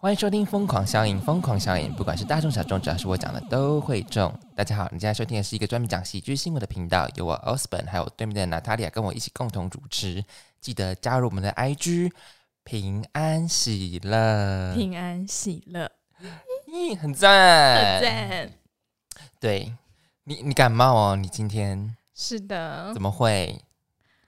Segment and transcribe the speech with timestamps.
[0.00, 4.32] 欢迎收听《疯狂效应》，疯狂效应，不管是大众小众，只要是我讲的都会中。
[4.54, 10.24] 大家好，你现在收听的是一个专门讲喜剧新闻的频道，由我 Osborn 还有对面的娜塔莉亚跟我一起共同主持。
[10.60, 12.12] 记得加入我们的 IG，
[12.62, 15.90] 平安喜乐，平安喜乐，
[16.68, 18.52] 咦，很赞，很赞。
[19.40, 19.74] 对
[20.22, 21.16] 你，你感冒哦？
[21.16, 23.60] 你今天是的，怎么会？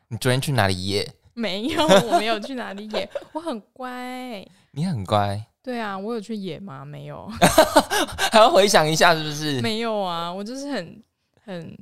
[0.08, 1.08] 你昨天去哪里野？
[1.34, 4.44] 没有，我没有去哪里野，我很乖。
[4.72, 5.46] 你很乖。
[5.62, 6.84] 对啊，我有去野吗？
[6.84, 7.26] 没有
[8.32, 9.60] 还要回想一下是不是？
[9.60, 11.02] 没有啊，我就是很
[11.44, 11.78] 很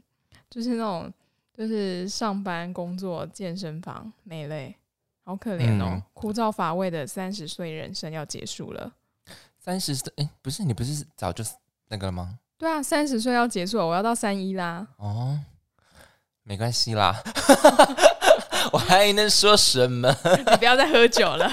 [0.51, 1.13] 就是那种
[1.57, 4.75] 就是上班工作健身房没累，
[5.25, 8.93] 好可怜哦，枯燥乏味的三十岁人生要结束了。
[9.61, 10.13] 三十岁？
[10.17, 11.45] 哎，不是你不是早就
[11.89, 12.39] 那个了吗？
[12.57, 14.87] 对啊，三十岁要结束了，我要到三一啦。
[14.97, 15.39] 哦，
[16.43, 17.15] 没关系啦，
[18.73, 20.09] 我还能说什么？
[20.51, 21.49] 你不要再喝酒了。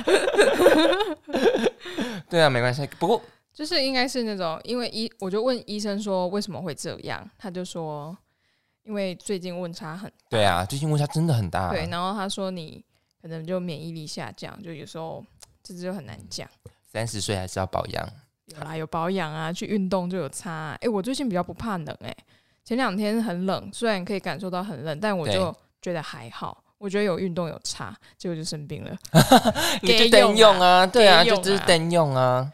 [2.29, 2.88] 对啊，没关系。
[2.99, 3.21] 不过
[3.53, 8.16] 就是应该是那种，因为医，我就问医生说为什么会这样，他就说
[8.83, 10.11] 因为最近温差很。
[10.30, 11.69] 对啊，最近温差真的很大。
[11.69, 12.83] 对，然后他说你
[13.22, 15.25] 可能就免疫力下降，就有时候
[15.63, 16.47] 这就很难讲。
[16.83, 18.09] 三十岁还是要保养。
[18.45, 20.78] 有啦，有保养啊，去运动就有差。
[20.81, 22.16] 哎，我最近比较不怕冷，哎，
[22.63, 26.63] 前两天很冷，虽然可以感受到很冷，但我就觉得还好。
[26.86, 28.95] 我觉得有运动有差，结果就生病了。
[29.81, 32.47] 你就等用啊，对啊，就只是等用啊。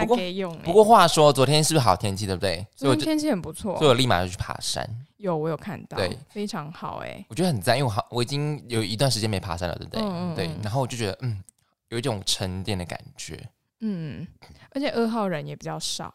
[0.00, 0.56] 不过用。
[0.60, 2.66] 不过话说，昨天是不是好天气，对不对？
[2.74, 4.88] 昨天天气很不错，所以我立马就去爬山。
[5.18, 10.02] 有，我有看到，对，非常好，哎，我觉得很赞，因为我好，我已经有一段时间没爬山了，对不对？
[10.02, 10.34] 嗯嗯。
[10.34, 11.44] 对，然后我就觉得，嗯，
[11.90, 13.38] 有一种沉淀的感觉。
[13.80, 14.26] 嗯，
[14.70, 16.14] 而且二号人也比较少，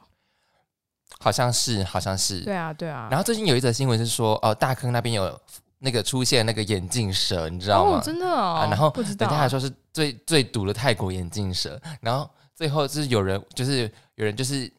[1.20, 2.39] 好像是，好像是。
[2.39, 3.09] 对啊，对啊。
[3.12, 5.39] 然后最近有一则新闻是说，哦，大坑那边有。
[5.84, 8.00] 那个出现那个眼镜蛇，你知道吗？
[8.04, 8.68] 真的哦。
[8.70, 11.82] 然后人家还说是最最毒的泰国眼镜蛇。
[12.02, 14.72] 然后最后是有人就是有人就是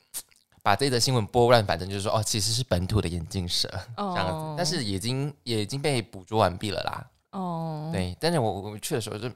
[0.62, 4.54] 把这则新闻拨乱反正，就是说哦，其实是本土的眼镜蛇这样子。
[4.56, 7.06] 但是已经也已经被捕捉完毕了啦。
[7.32, 7.90] 哦。
[7.92, 9.28] 对，但是我我去的时候就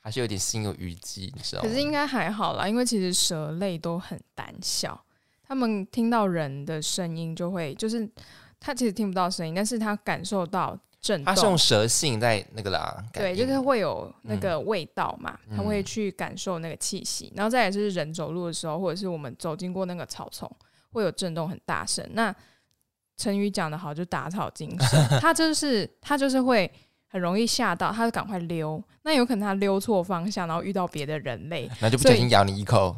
[0.00, 1.66] 还是有点心有余悸，你知道吗？
[1.66, 5.02] 可是应该还好啦，因为其实蛇类都很胆小，
[5.48, 8.06] 他们听到人的声音就会，就是
[8.60, 10.78] 他其实听不到声音，但是他感受到。
[11.24, 20.50] 它是用蛇性在那个啦，对，就是会有那个味道嘛，它会去感受那个气息，然后再也是人走路的时候，或者是我们走经过那个草丛，
[20.90, 22.04] 会有震动很大声。
[22.12, 22.34] 那
[23.16, 26.70] 成语讲的好，就打草惊蛇， 它就是它就是会
[27.08, 28.82] 很容易吓到，它就赶快溜。
[29.02, 32.96] 那有可能它溜错方向，然后遇到别的人类，那就不小心咬你一口。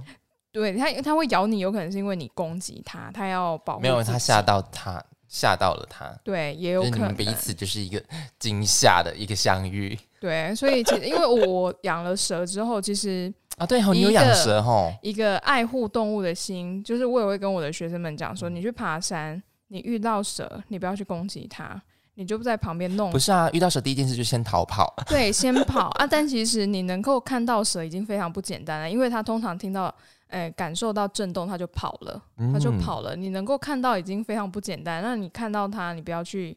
[0.51, 3.83] 对它，它会咬你，有可能是因为你攻击它，它要保护。
[3.83, 5.01] 没有，它吓到它。
[5.29, 8.03] 吓到了他，对，也有可能彼此就是一个
[8.39, 9.97] 惊吓的一个相遇。
[10.19, 21.81] 对，所以其实因为我养了蛇之后，其实啊，对，你有养蛇哈，一个爱护动物的心，就是我也会跟我的学生们讲说，你去爬山，你遇到蛇，你不要去攻击它，
[22.15, 23.11] 你就在旁边弄。
[23.11, 24.93] 不是啊，遇到蛇第一件事就先逃跑。
[25.07, 26.07] 对，先跑啊！
[26.07, 29.95] 但其实你能够看到蛇已经非常不简单了，因为它通常听到。
[30.29, 32.23] 哎，感受到震动，它就跑了，
[32.53, 33.17] 它就跑了。
[33.17, 35.03] 你能够看到已经非常不简单。
[35.03, 36.57] 那你看到它，你不要去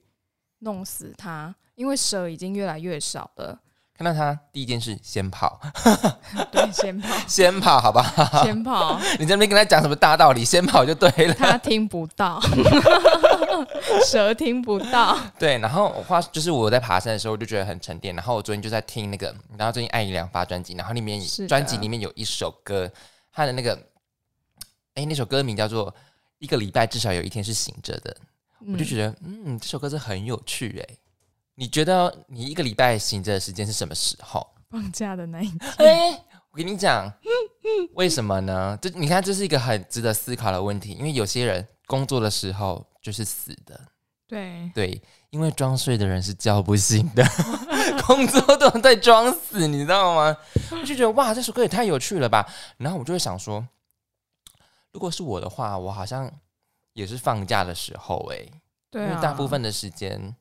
[0.59, 3.57] 弄死它，因为蛇已经越来越少了。
[3.93, 5.59] 看到它，第一件事先跑。
[6.51, 8.03] 对，先跑， 先跑，好吧？
[8.43, 8.99] 先跑。
[9.19, 10.43] 你在那边跟他讲什么大道理？
[10.43, 11.33] 先跑就对了。
[11.35, 12.41] 他听不到，
[14.03, 15.15] 蛇听不到。
[15.37, 18.15] 对，然后话就是我在爬山的时候，我就觉得很沉淀。
[18.15, 22.91] 然后我昨天就在听那个，然后最近爱一良发专辑，然后里面专辑里面有一首歌。
[23.31, 23.75] 他的那个，
[24.95, 25.91] 哎，那首歌名叫做
[26.39, 28.15] 《一个礼拜至少有一天是醒着的》，
[28.73, 30.97] 我就觉得，嗯，这首歌是很有趣哎。
[31.55, 34.45] 你觉得你一个礼拜醒着的时间是什么时候？
[34.69, 35.59] 放假的那一天。
[35.77, 37.11] 哎，我跟你讲，
[37.93, 38.77] 为什么呢？
[38.81, 40.91] 这你看，这是一个很值得思考的问题。
[40.93, 43.79] 因为有些人工作的时候就是死的，
[44.27, 47.23] 对对，因为装睡的人是叫不醒的。
[48.05, 50.37] 工作都在装死，你知道吗？
[50.71, 52.47] 我就觉得哇，这首歌也太有趣了吧！
[52.77, 53.65] 然后我就会想说，
[54.91, 56.31] 如果是我的话，我好像
[56.93, 58.37] 也是放假的时候哎，
[58.89, 60.35] 对，因为大部分的时间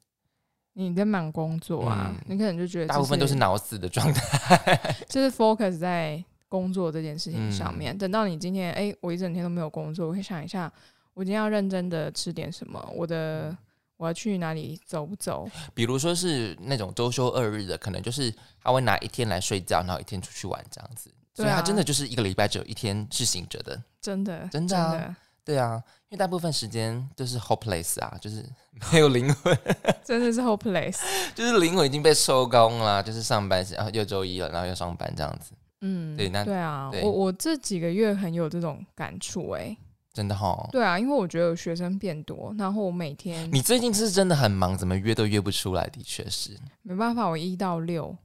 [0.75, 7.97] 你在忙工作啊，你可能就觉得大部分都是脑死的状态， 就是 focus 在工作这件事情上面。
[7.97, 10.73] 等到你今天哎，我一整天都没有工作，我会想一下，
[11.15, 13.57] 我今天要认真的吃点什么，我的。
[14.01, 15.47] 我要去哪里走不走？
[15.75, 21.13] 比如说是那种周休二日的，可能就是他会拿一天来睡觉，然后一天出去玩这样子。
[21.35, 23.79] 所以他真的就是一个礼拜只有一天是醒着的。
[24.01, 28.43] 真的，真的啊，对啊，因为大部分时间都是 hopeless 啊，就是
[28.91, 29.55] 没有灵魂，
[30.03, 30.97] 真的是 hopeless，
[31.37, 35.53] 就是灵魂已经被收工了，就是上班时，然后又周一了，然后又上班这样子。
[35.83, 39.77] 嗯，对那对啊，对我我这几个月很有这种感触哎、
[40.13, 40.69] 真的哈。
[40.73, 45.87] 对啊，因为我觉得学生变多，然后我每天你最近是真的很忙，怎么约都约不出来？
[45.89, 48.17] 的确是，没办法，我一到六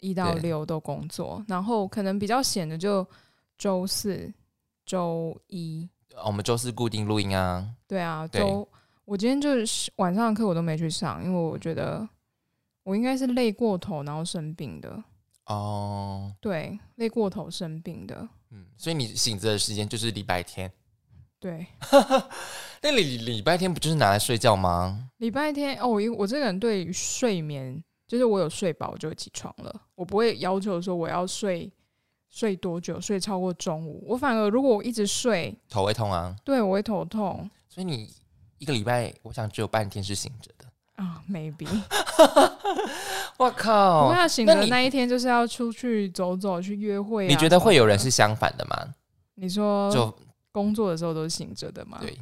[0.00, 3.06] 一到六都工作，然后可能比较闲的就
[3.58, 4.32] 周四、
[4.86, 5.88] 周一，
[6.24, 7.68] 我们周四固定录音啊。
[7.86, 8.66] 对啊，周
[9.04, 12.08] 我今天就是晚上的课我都没去上，因为我觉得
[12.84, 15.02] 我应该是累过头，然后生病的，
[15.44, 20.72] 哦，对，累过头生病的，嗯，所以你醒着的时间就是礼拜天。
[21.42, 21.66] 对。
[22.80, 25.10] 那礼礼拜天不就是拿来睡觉吗？
[25.18, 31.70] 礼拜天哦，我因我这个人对于睡眠，就是我有睡饱我就会起床了，我不会要求说我要睡
[32.30, 34.04] 睡多久，睡超过中午。
[34.06, 38.08] 我反而如果我一直睡，头会痛啊，对我会头痛所以你
[38.58, 40.64] 一个礼拜，我想只有半天是醒着的。
[41.02, 41.66] 啊，maybe。
[43.38, 44.14] 我我靠！
[44.14, 47.28] 要醒的那一天就是要出去走走，去约会、啊。
[47.28, 47.98] 你觉得会有人？
[47.98, 48.94] 是相反的吗？
[49.34, 50.14] 你说就
[50.52, 51.98] 工作的时候都是醒着的吗？
[52.00, 52.16] 对，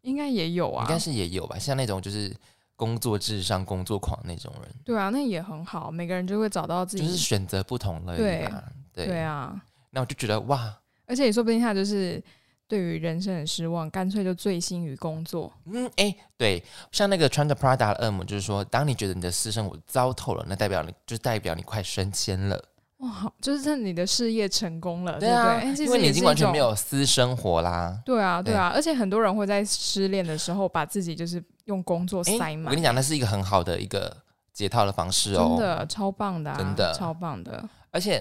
[0.00, 0.82] 应该也有啊。
[0.84, 2.34] 应该是也有吧，像那种就是
[2.74, 7.04] 工作至上、工作狂那种人，对啊，那也很好，每个人就会找到自己。
[7.04, 8.64] 就是选择不同了对吧。
[8.92, 9.60] 对对啊，
[9.90, 10.76] 那我就觉得哇，
[11.06, 12.22] 而且也说不定他就是
[12.66, 15.52] 对于人生很失望，干脆就醉心于工作。
[15.66, 16.62] 嗯，哎、对，
[16.92, 22.62] 像那个穿着 Prada 的恶魔，就是说，当你觉得你的私生活糟透了，那代表你就代表你快升迁了，
[22.98, 27.96] 哇，就是你的事业成功了，对啊，因为你已经完全没有私生活啦。
[28.04, 34.16] 对啊，对对啊，而且很多人会在失恋的时候把自己就是用工作哎、塞满，我跟你讲，那是一个很好的一个
[34.52, 35.56] 解套的方式哦真哦。
[35.58, 37.68] 的超棒的啊、真的超棒的。
[37.92, 38.16] 而且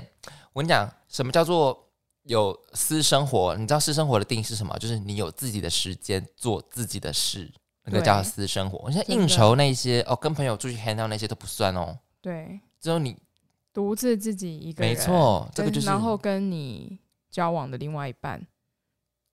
[0.53, 1.77] 我跟你讲，什么叫做
[2.23, 3.55] 有私生活？
[3.55, 4.77] 你知道私生活的定义是什么？
[4.77, 7.51] 就是你有自己的时间做自己的事，
[7.83, 8.91] 那个叫私生活。
[8.91, 13.17] 像应酬那些哦，跟朋友出去 hang out 那些都不算哦，对，只有你
[13.77, 16.97] 独自自己一个人，没错，这个就是然后跟你
[17.29, 18.41] 交往的另外一半，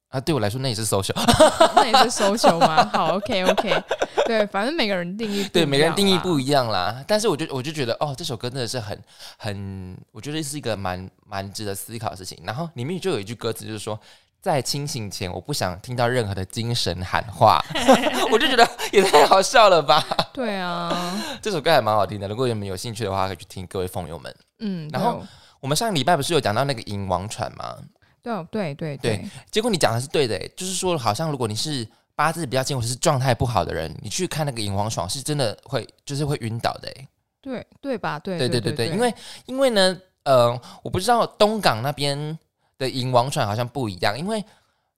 [0.09, 1.15] 啊，对我来说那也是 social。
[1.75, 2.85] 那也是 social 吗？
[2.93, 3.83] 好，OK OK，
[4.27, 7.03] 对，反正每个人定义对，每个人定义不一样啦。
[7.09, 9.03] 但是我就我就觉得，哦，这首歌真的是很
[9.39, 12.39] 很，我觉得是一个蛮蛮值得思考的事情。
[12.45, 13.99] 然后里面就有一句歌词，就是说，
[14.45, 17.65] 在清醒前，我不想听到任何的精神喊话。
[18.31, 20.05] 我就觉得也太好笑了吧！
[20.35, 23.67] 对啊， 这首歌还蛮好听的，如果你们有兴趣的话，可以去听。
[23.67, 25.23] 各位风友们，嗯，然后
[25.61, 27.75] 我们上个礼拜不是有讲到那个银王船吗？
[28.23, 37.09] 对哦对对对对结果你讲的是对的、欸，就是说，好像如果你是八字比较近或者是状态不好的人，你去看那个银王爽，是真的会就是会晕倒的、欸。
[37.41, 38.19] 对对吧？
[38.19, 39.15] 对对对对对对，因为
[39.47, 42.39] 因为呢，呃，我不知道东港那边
[42.79, 44.45] 的银王船好像不一样，因为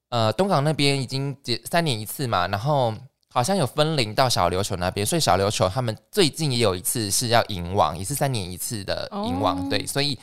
[0.09, 2.95] 呃，东港那边已经结三年一次嘛，然后
[3.29, 9.67] 好像有分龄到小琉球那边，所以小琉球他们最近也有一次是要银王，也是三年一次的银王，哦。
[9.71, 10.19] 对，所以。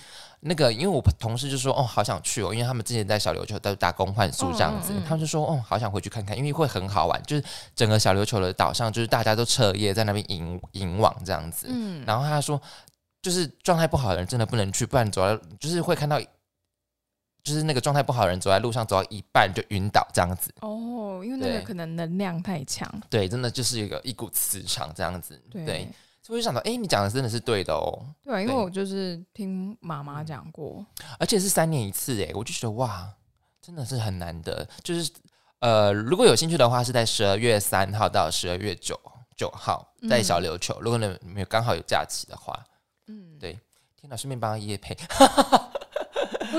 [0.45, 5.03] 那个，因为我同事就说，哦，好想去哦，因为他们之前在小琉球都打工换宿这样子，嗯嗯嗯。
[5.07, 12.61] 他们就说，哦，好想回去看看，因为会很好玩，就是整个小琉球的岛上，就是大家都彻夜在那边引引网这样子，嗯，然后他说，
[13.21, 16.19] 就是状态不好的人真的不能去，不然走在就是会看到，
[17.43, 20.53] 就是那个状态不好的人走在路上走到一半就晕倒这样子。
[20.61, 25.39] 哦，因为那个可能能量太强，对，真的就是一个一股磁场这样子。
[25.51, 25.87] 对对，
[26.21, 30.85] 所以我就想到，哎，你讲的真的是对的哦，对，因为我就是听妈妈讲过，
[31.19, 33.13] 而且是三年一次，哎，我就觉得哇，
[33.61, 34.65] 真的是很难得。
[34.81, 35.11] 就是
[35.59, 38.97] 呃，如果有兴趣的话，是在十二月三号到十二月九
[39.35, 42.57] 九号在小琉球，如果你没有刚好有假期的话，
[43.07, 43.59] 嗯，对
[43.99, 44.97] 天哪，顺便帮他夜配。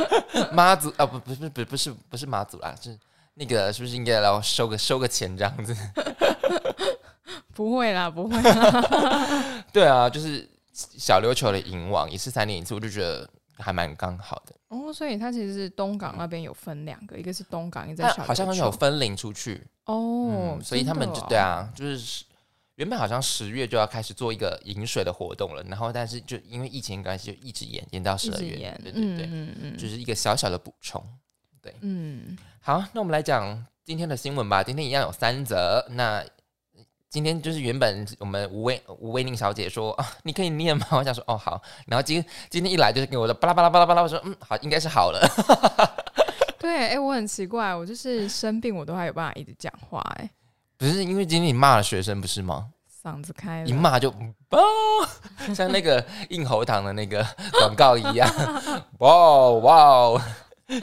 [0.53, 2.99] 妈祖啊，不不不不不是不是妈祖啦，是
[3.35, 5.77] 那个是不是应该要收个收个钱这样子？
[7.55, 14.55] 不会啦，不会啦， 对啊，就是小琉球的银网一次三年一次，我就觉得还蛮刚好的。
[14.69, 22.25] 哦，所以它其实是东港那边有分两个，一个是东港，一个在小好像有分零出去，哦嗯，，所以他们就对，啊，就是
[22.77, 31.03] 原本好像十月就要开始做一个饮水的活动了，然后但是就因为疫情关系就一直延延到十二月，，对对对，嗯嗯嗯，就是一个小小的补充。
[31.63, 34.63] 对嗯，好，那我们来讲今天的新闻吧。
[34.63, 35.87] 今天一样有三则。
[35.91, 36.23] 那
[37.09, 40.87] 今天就是原本我们吴威吴威宁小姐说 啊，你可以念吗？
[40.91, 41.63] 我想说哦好。
[41.87, 45.21] 然后今今天一来就是给我的巴拉巴拉巴拉巴拉，我说嗯好，应该是好了。
[46.59, 50.29] 对，哎，我很奇怪，我就是生病我都还有办法一直讲话，哎，
[50.77, 52.71] 不是因为今天你骂了学生不是吗？
[53.03, 54.11] 嗓子开一了，骂就
[54.49, 54.59] 爆，
[55.55, 57.23] 像那个硬喉糖的那个
[57.61, 58.27] 广告一样，
[58.99, 60.23] 哇 哇，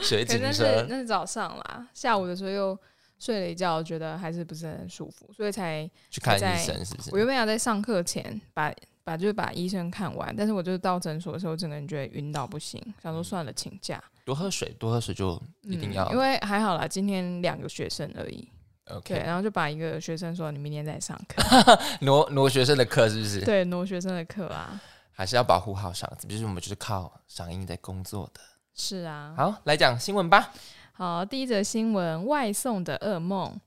[0.00, 0.86] 水可是那是。
[0.88, 2.78] 那是早上啦，下午的时候又
[3.18, 7.10] 睡了一觉，觉得还是不是很舒服，所以才去看在医生是不是？
[7.10, 8.72] 我原本要在上课前把
[9.02, 14.00] 把就是把医生看完，但是我就是到诊所的时候，整个人觉得晕倒不行，想说算了，请假。
[14.24, 18.48] 多喝水，多喝水就一定要，因为还好啦，今天两个学生而已。
[18.90, 21.40] OK，对，然后就把一个学生说：“你明天再上课。
[22.02, 23.40] ”挪挪学生的课是不是？
[23.44, 24.80] 对，挪学生的课啊，
[25.12, 28.40] 还是要保护好嗓子，就是我们就是靠嗓音在工作的。
[28.74, 30.52] 是啊，好，来讲新闻吧。
[30.92, 33.60] 好，第一则新闻：外送的噩梦。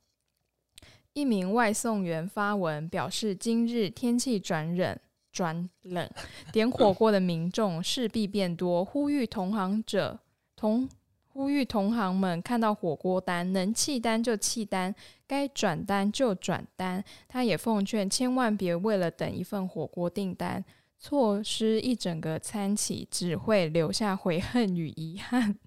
[1.13, 4.99] 一名外送员发文表示，今日天气转冷，
[5.31, 6.09] 转冷，
[6.51, 10.19] 点火锅的民众势必变多，呼吁同行者
[10.57, 10.89] 同。
[11.35, 14.95] 呼吁同行们看到火锅单能弃单就弃单，
[15.27, 17.03] 该转单就转单。
[17.27, 20.63] 他也奉劝千万别为了等一份火锅订单，
[20.97, 25.57] 错失一整个餐期，只会留下悔恨与遗憾。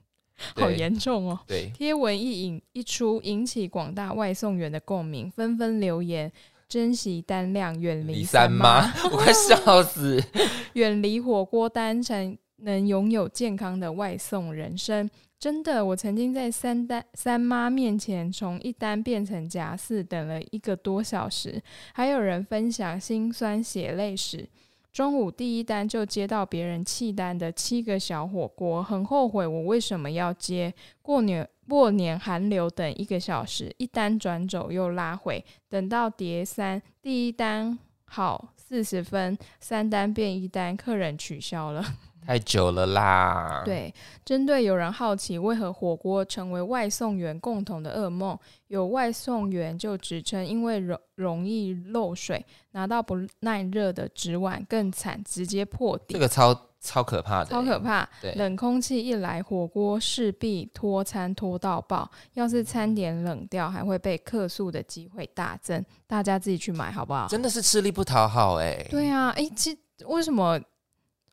[0.56, 1.38] 好严重哦！
[1.46, 6.32] 对，贴文一引一出，引起广大外送员的共鸣，纷纷留言：
[6.66, 8.90] 珍惜单量，远离三妈。
[9.12, 10.18] 我快笑死！
[10.72, 15.10] 远离火锅单，才能拥有健康的外送人生。
[15.38, 21.62] 真的，我曾经在三单三妈面前从一单变成夹四，等了一个多小时。
[21.94, 24.48] 还有人分享心酸血泪史：
[24.92, 30.74] 中午第一单就接到别人弃单的七个小火锅，很后悔我为什么要接。
[31.02, 41.84] 过年过年寒流等一个小时，一单转走又拉回，等到叠三第一单好四十分，三单变一单，客人取消了。
[42.28, 43.62] 太久了啦。
[43.64, 43.92] 对，
[44.22, 56.12] 针对有人好奇为何火锅成为外送员共同的噩梦，有外送员就指称，因为容容易漏水，拿到不耐热的纸碗更惨，直接破底。
[56.12, 58.06] 这个超超可怕的，超可怕。
[58.20, 62.10] 对，冷空气一来，火锅势必拖餐拖到爆。
[62.34, 65.82] 要是餐点冷掉，还会被客诉的机会大增。
[66.06, 67.26] 大家自己去买好不好？
[67.26, 68.86] 真的是吃力不讨好哎。
[68.90, 70.60] 对啊，哎，其为什么？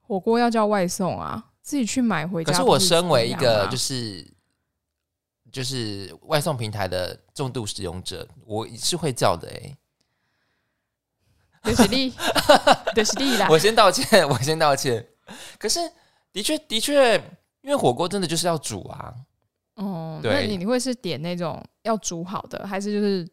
[0.07, 2.51] 火锅要叫外送啊，自己去买回家。
[2.51, 4.25] 可是我身为一个就是
[5.51, 9.77] 就是外送平台的重度使用者，我是会叫的哎。
[11.63, 12.13] 德是利，
[12.93, 13.47] 德是利啦！
[13.49, 15.03] 我先道歉，我先道歉。
[15.57, 15.79] 可是
[16.31, 17.15] 的确的确，
[17.61, 19.15] 因为火锅真的就是要煮啊。
[19.73, 23.27] 哦，那你你会是点那种要煮好的，还是就是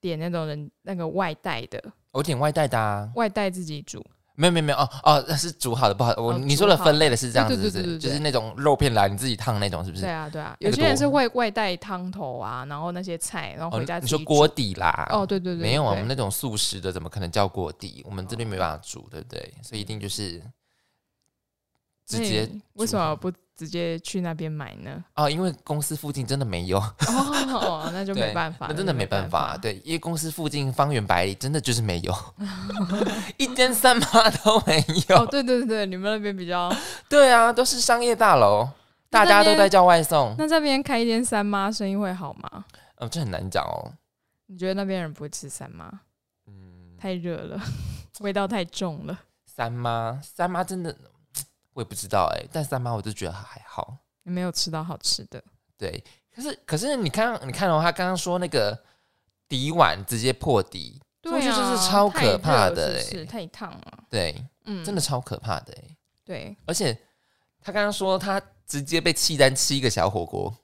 [0.00, 1.82] 点那种人那个外带的？
[2.12, 4.00] 我点外带的啊，外带自己煮。
[4.34, 10.02] 没有没有没有哦哦，那是煮好的，不好我你说的分类的是这样子，是就是那种肉片来你自己烫那种，是不是？
[10.02, 15.06] 对啊对啊，有些人是会外带汤头啊，然后那些菜，然后回家你说锅底啦？
[15.10, 18.02] 哦对对对，没有啊，我们那种素食的怎么可能叫锅底？
[18.08, 19.54] 我们这边没办法煮，对不对？
[19.62, 20.42] 所以一定就是
[22.18, 23.32] 直接为什么不？
[23.54, 25.04] 直接去那边买呢？
[25.14, 26.78] 哦，因为公司附近真的没有
[27.54, 29.56] 哦，那就没办法，那真的没办法。
[29.56, 32.12] 对，因为公司附近方圆百里真的就是没有，
[33.36, 35.16] 一间三妈都没有。
[35.16, 36.74] 哦，对对对你们那边比较
[37.08, 38.68] 对啊，都是商业大楼，
[39.10, 40.34] 大家都在叫外送。
[40.38, 42.64] 那这边开一间三妈，生意会好吗？
[42.96, 43.92] 哦，这很难讲哦。
[44.46, 45.88] 你觉得那边人不会吃三妈？
[46.48, 47.60] 嗯，太热了，
[48.20, 49.16] 味道太重了。
[49.46, 50.96] 三妈，三妈真的。
[51.72, 55.42] 我也不知道哎，但三妈我就觉得还好，你没有吃到好吃的。
[55.78, 56.02] 对，
[56.34, 58.78] 可是可是你看，你看的话，他刚刚说那个
[59.48, 64.04] 底碗直接破底，对啊，就是超可怕的，是太烫了。
[64.08, 65.96] 对，嗯，真的超可怕的哎。
[66.24, 66.96] 对，而且
[67.60, 70.54] 他刚刚说他直接被契丹吃一个小火锅，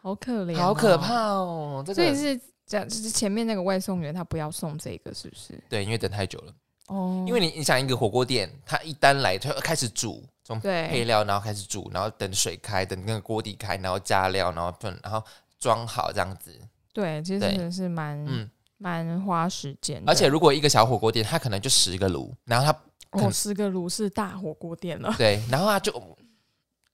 [0.00, 1.84] 好可怜，好可怕哦。
[1.94, 5.62] 所以是这样，就是前面那个外送员他不要送这个，是不是？
[5.68, 6.52] 对，因为等太久了。
[6.92, 15.22] 哦，因为你你想一个火锅店，它一单来就开始煮，从配料然后开始煮，然后等水开，等那个锅底开，然后加料，然后炖，然后
[15.58, 16.52] 装好这样子。
[16.92, 20.02] 对，其实真的是蛮嗯蛮花时间。
[20.06, 25.14] 而且如果一个小火锅店，它可能就十个炉，然后它哦十个炉是大火锅店了。
[25.16, 25.90] 对，然后它就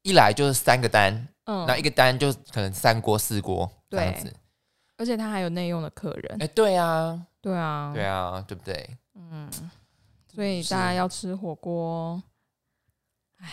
[0.03, 1.13] 一来就是三个单，
[1.47, 4.33] 嗯，然后一个单就可能三锅四锅这样子。
[4.97, 6.37] 而且他还有内用的客人。
[6.41, 8.97] 哎，对啊，对啊，对啊，对不对？
[9.15, 9.51] 嗯。
[10.39, 12.23] 所以大家要吃火锅，
[13.39, 13.53] 唉，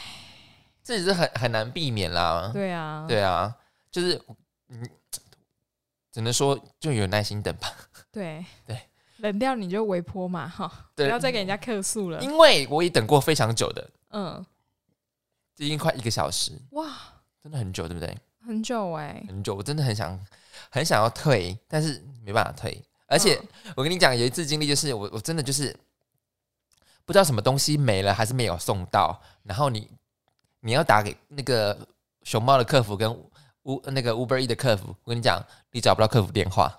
[0.84, 2.52] 这也是很很难避免啦。
[2.54, 3.52] 对啊，对啊，
[3.90, 4.22] 就是
[4.68, 4.88] 嗯，
[6.12, 7.74] 只能说就有耐心等吧。
[8.12, 8.46] 对。
[8.68, 8.80] 对，
[9.18, 12.22] 冷掉你就微波嘛，哈，不要再给人家客诉了。
[12.22, 14.46] 因为我也等过非常久的，嗯，
[15.58, 16.88] 已经快一个小时，哇，
[17.42, 18.16] 真的很久，对不对？
[18.46, 20.24] 很久哎，很久，我真的很想
[20.70, 22.80] 很想要退，但是没办法退。
[23.08, 23.42] 而且
[23.76, 25.76] 我跟你讲，有一次经历就是我我真的就是。
[27.06, 29.88] 不知道什么东西没了还是没有送到，然后你
[30.62, 31.78] 你要打给那个
[32.24, 33.12] 熊猫的客服跟
[33.64, 36.72] 乌那个 Uber E 的客服，我跟你讲，你找不到客服电话，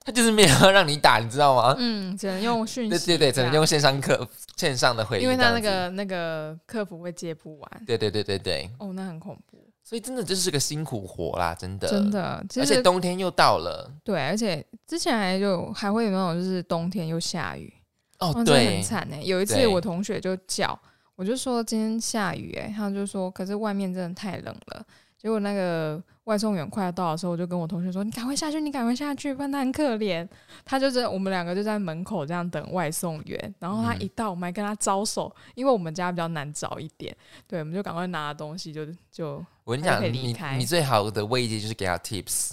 [0.00, 1.74] 他就是没有让你打，你知道吗？
[1.78, 2.90] 嗯，只能用讯息。
[2.90, 7.84] 对对对，只能用线上客线上的会议，因为他那个那个客服会接不完。
[7.86, 8.70] 对对对对对。
[8.78, 9.67] 哦，那很恐怖。
[9.88, 11.88] 所以真的就是个辛苦活啦，真的。
[11.88, 13.90] 真的，而且冬天又到了。
[14.04, 17.72] 对，而且之前还就还会有那种就是冬天又下雨。
[18.18, 19.22] 哦，对，很惨哎。
[19.22, 20.78] 有一次我同学就叫，
[21.16, 24.84] 我就说今天下雨哎，他就说可是外面真的太冷了。
[25.16, 30.28] 结果那个外送员快要到的时候，我就跟我同学说：“你赶快下去，你赶快下去，不然他很可怜。
[30.64, 33.54] ”他就在我们两个就在门口这样等外送员。
[33.58, 37.16] 然后他一到，我们还跟他招手，因为我们家比较难找一点。
[37.48, 42.52] 对，我们就赶快拿东西，就就我跟你讲，你你最好的慰藉就是给他 tips。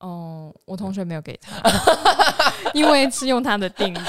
[0.00, 1.62] 哦，我同学没有给他，
[2.74, 4.02] 因为是用他的订的。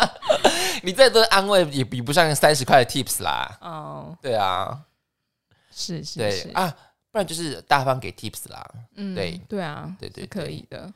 [0.84, 3.58] 你再多安慰也比不上三十块的 tips 啦。
[3.62, 4.78] 哦，对啊，
[5.70, 6.70] 是是是啊。
[7.10, 8.62] 不然就是大方给 tips 啦，
[8.96, 10.92] 嗯，对对啊，对对可以的。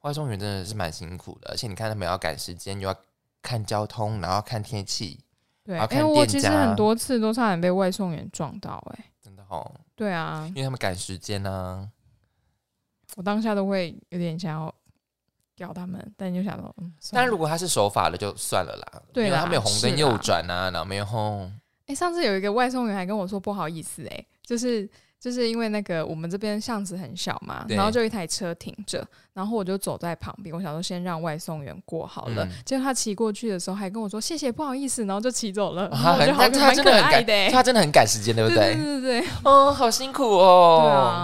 [0.00, 2.96] 外送员真的是蛮辛苦的，而且你看他们要赶时间，又要
[3.42, 5.20] 看交通，然后看天气，
[5.62, 5.78] 对。
[5.78, 9.70] 哎，我其实很多次都差点被外送员撞到，哎，真的哦。
[9.94, 11.90] 对啊，因为他们赶时间呢。
[13.16, 14.74] 我当下都会有点想要
[15.54, 16.92] 屌他们，但就想到，嗯。
[17.12, 19.02] 但如果他是守法的，就算了啦。
[19.12, 21.52] 对他没有红灯右转啊，然后没有轰。
[21.86, 24.88] 哎，上次有一个外送员还跟我说不好意思，哎，就是。
[25.22, 32.44] 就是因为那个我们这边巷子很小嘛，然后就一台车停着，然后我就走在旁边，我想说先让外送员过好了。
[32.66, 35.88] 结果他骑过去的时候还跟我说谢谢不好意思，然后就骑走了。
[35.90, 38.74] 他很他真的很赶，他真的很赶时间，对不对？
[38.74, 40.80] 对对对，哦，好辛苦哦。
[40.82, 41.21] 对啊。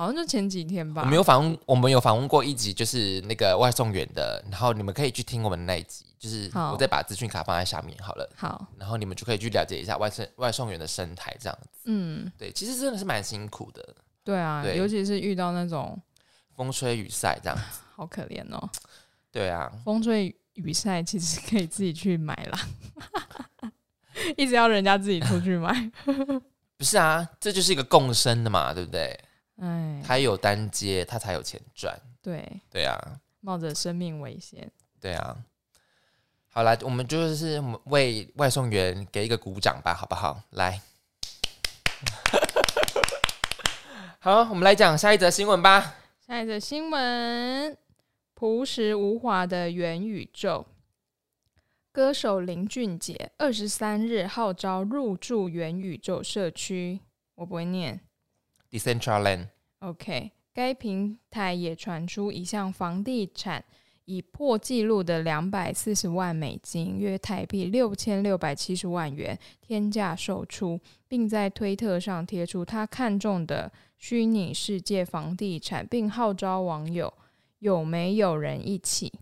[0.00, 1.02] 好像就前几天吧。
[1.02, 8.26] 我们有访问，我们有访问过一集，就是那个外送员的，然后你们可以去听我们那一集，就是我再把资讯卡放在下面好了。
[8.34, 11.68] 好，然后你们就可以去了解一下外送外送员的生态这样子。
[11.84, 13.94] 嗯，对，其实真的是蛮辛苦的。
[14.24, 16.00] 对啊，尤其是遇到那种
[16.56, 18.70] 风吹雨晒这样子， 好可怜哦。
[19.30, 23.70] 对啊，风吹雨晒其实可以自己去买啦，
[24.38, 25.90] 一直要人家自己出去买。
[26.78, 29.14] 不是啊，这就是一个共生的嘛，对不对？
[29.60, 31.98] 哎，他有单接，他才有钱赚。
[32.22, 32.98] 对对啊，
[33.40, 34.70] 冒着生命危险。
[35.00, 35.36] 对啊，
[36.48, 40.42] 好来，我们就是为外送员给一个鼓掌吧，好不好？
[40.50, 40.80] 来，
[44.18, 45.96] 好，我们来讲下一则新闻吧。
[46.26, 47.76] 下一则新闻：
[48.34, 50.66] 朴实无华的元宇宙。
[51.92, 57.00] 歌手林俊杰二十三日号召入驻元宇宙社区。
[57.34, 58.00] 我不会念。
[58.70, 59.48] Decentraland。
[59.80, 63.64] OK，该平台也传出一项房地产
[64.04, 70.78] 以破纪录的两百四十万美金（约台币六千六百七十万元）天价售出，
[71.08, 77.12] 并在推特上贴出他看中的虚拟世界房地产，并号召网友
[77.60, 79.12] 有没有人一起，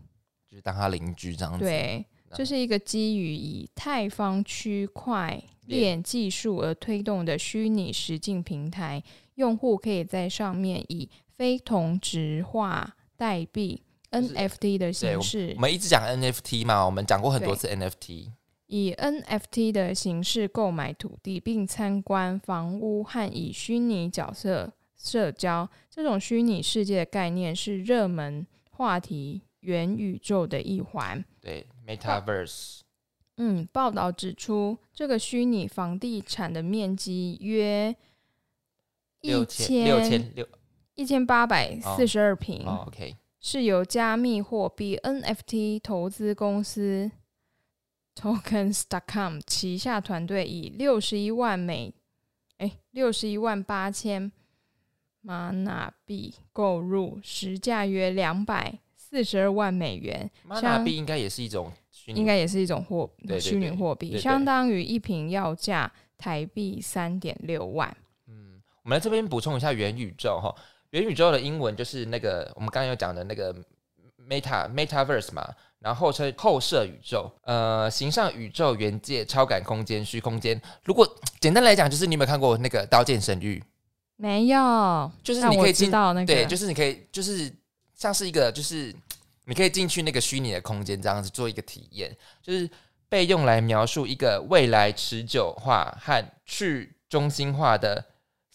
[0.49, 1.63] 就是当他邻居这样子。
[1.63, 9.03] 对，这是一个基于以太坊区块链技术而推动的虚拟实境平台。
[9.39, 18.31] 用户可以在上面以非同质化代币 NFT 的形式，我们一直讲 NFT 嘛，我们讲过很多次 NFT，
[18.67, 25.69] 以 NFT 的形式购买土地，并参观房屋和以虚拟角色社交。
[25.89, 31.23] 这种虚拟世界的概念是热门话题元宇宙的一环。
[31.39, 32.79] 对，Metaverse。
[33.37, 37.95] 嗯，报道指出，这个虚拟房地产的面积约。
[39.21, 40.47] 一千六千六
[40.95, 47.11] 一千八百四十二平，OK，是由加密货币 NFT 投资公司
[48.15, 51.93] Tokens.com 旗下团队以六十一万美
[52.57, 54.31] 哎六十一万八千
[55.21, 60.29] 马纳币购入，实价约两百四十二万美元。
[60.43, 61.71] 马纳币应该也是一种，
[62.07, 67.95] 应该也是一种货虚拟货币，相当于一瓶要价台币三点六万。
[68.89, 70.51] 我们来这边补充一下元宇宙哈，
[70.89, 73.53] 元宇宙的英文就是那个我们刚刚有讲的那个
[74.27, 75.47] Meta Metaverse 嘛，
[75.77, 80.59] 然后称后设宇宙，呃，形上宇宙元界超感空间虚空间。
[80.83, 81.07] 如果
[81.39, 83.59] 简单来讲，就是你有没有看过那个《刀剑神域》？
[84.15, 87.53] 没有，就是你可以进到那个，对，就是你可以，就是
[87.93, 88.91] 像是一个，就是
[89.45, 92.67] 你可以进去那个虚拟的空间，这样子做一个体验，就是
[93.07, 98.03] 被用来描述一个未来持久化和去中心化的。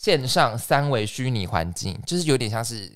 [0.05, 2.93] 线上三维虚拟环境，就是有点像是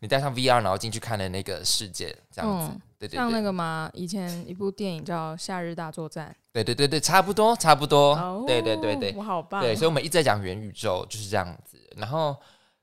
[0.00, 2.76] 你戴上 VR，然后进去看的那个世界这样子。
[2.98, 3.88] 对对，像那个吗？
[3.92, 6.34] 以前一部电影叫《夏日大作战》。
[6.52, 8.44] 对对对对，差不多差不多。
[8.48, 9.62] 对对对对，我好棒。
[9.62, 11.78] 对，所以我们一直在讲元宇宙就是这样子。
[11.96, 12.36] 然后，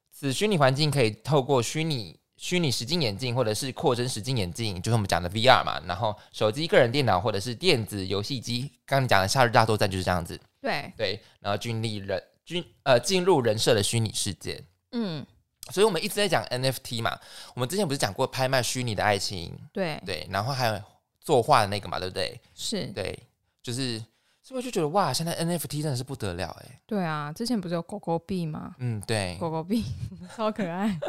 [0.09, 5.77] 此虚拟环境可以透过虚拟虚拟实境眼镜或者是扩增实境眼镜，就是我们讲的 VR 嘛。
[5.85, 10.39] 然后手机、个人电脑或者是电子游戏机，刚刚你讲的《夏日大作战》就是这样子。
[10.61, 14.63] 对对，然后军力人进呃进入人设的虚拟世界。
[14.91, 15.25] 嗯，
[15.71, 17.17] 所以我们一直在讲 NFT 嘛。
[17.53, 19.57] 我们之前不是讲过拍卖虚拟的爱情？
[19.71, 20.81] 对对，然后还有
[21.19, 22.39] 作画的那个嘛，对不对？
[22.53, 23.17] 是，对，
[23.61, 24.03] 就是。
[24.43, 26.81] 所以我就觉得哇，现在 NFT 真的是不得了哎。
[26.87, 28.75] 对啊，之前不是有狗狗币吗？
[28.79, 29.85] 嗯，对，狗狗币
[30.35, 30.99] 超可爱。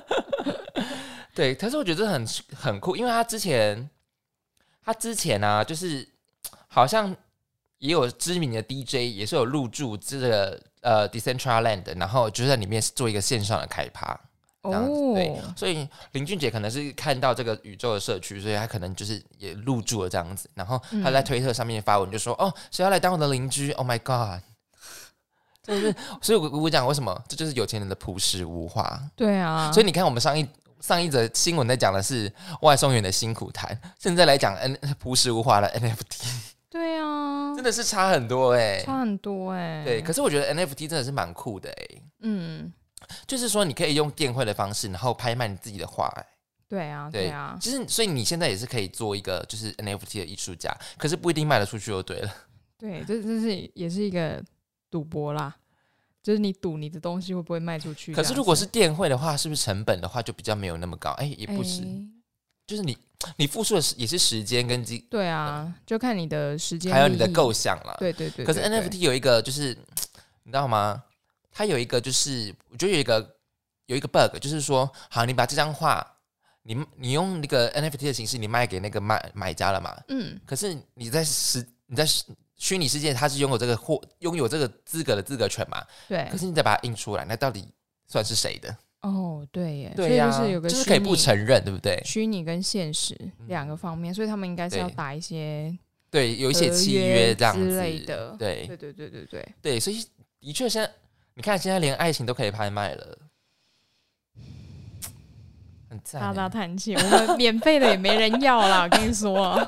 [1.34, 3.88] 对，可是我觉得很很酷，因为他之前
[4.84, 6.06] 他之前呢，就是
[6.68, 7.16] 好像
[7.82, 14.18] 也有知名的 DJ 也是有入驻这个呃 Decentraland，然后就在里面做一个线上的开趴。
[14.62, 20.48] 这样子对，所以林俊杰可能是看到这个宇宙的社区，所以他可能就是也入驻了这样子。
[20.54, 24.40] 然后他在推特上面发文就说：“哦，谁要来当我的邻居？”Oh my god！
[25.66, 29.02] 就是，所以我我讲为什么这就是有钱人的朴实无华。
[29.16, 36.51] 对啊，所以你看我们上一上一则新闻在讲的是外送员的辛苦谈，现在来讲 N 朴实无华的 NFT。
[36.72, 39.84] 对啊，真的是差很多哎，差很多哎。
[39.84, 42.02] 对，可是我觉得 NFT 真的是蛮酷的哎。
[42.20, 42.72] 嗯。
[43.26, 46.10] 就是说，你可以用电绘的方式，然后拍卖你自己的画。
[46.66, 47.58] 对啊，对啊。
[47.60, 52.34] 其实，所以你现在也是可以做一个就是 NFT 的艺术家，可是不一定卖得出去就对了。
[52.78, 54.42] 对，这这是也是一个
[54.90, 55.54] 赌博啦，
[56.22, 58.14] 就是你赌你的东西会不会卖出去。
[58.14, 61.10] 可是如果是电绘的话，是不是成本的话就比较没有那么高？
[61.18, 61.82] 哎，也不是，
[62.72, 62.96] 就是你
[63.36, 65.06] 你付出的是也是时间跟金。
[65.10, 67.94] 对啊，就看你的时间还有你的构想了。
[67.98, 68.46] 对对对。
[68.46, 69.76] 可是 NFT 有一个就是
[70.44, 71.04] 你知道吗？
[71.52, 73.36] 它有一个，就是我觉得有一个
[73.84, 76.16] 有一个 bug，就是说，好，你把这张画，
[76.62, 79.94] 你你用那个 NFT 的形式，你卖给那个买买家了嘛？
[80.08, 80.40] 嗯。
[80.46, 82.06] 可是你在实你在
[82.56, 85.84] 虚拟世界，它是拥有这个货拥有这个资格的资格权嘛？
[86.08, 86.26] 对。
[86.32, 87.68] 可是你再把它印出来，那到底
[88.08, 88.74] 算是谁的？
[89.02, 89.92] 哦，对耶。
[89.94, 90.30] 对呀。
[90.30, 92.02] 就是有个就是可以不承认，对不对？
[92.04, 95.76] 虚拟跟现实两个方面，所以他们应该是要打一些
[96.10, 98.34] 对有一些契约这样之类的。
[98.38, 100.04] 对对对对对对对，所以
[100.40, 100.90] 的确现在。
[101.34, 103.18] 你看，现在连爱情都可以拍卖了。
[106.12, 108.82] 大大叹气，我们免费的也没人要了。
[108.82, 109.58] 我跟你说，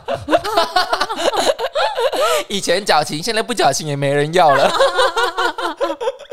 [2.51, 4.71] 以前矫情，现在不矫情也没人要了。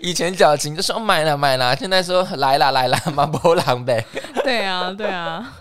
[0.00, 4.04] 以前矫情就说买了买了，现在说来啦来啦， 马波浪呗。
[4.44, 5.56] 对啊对啊，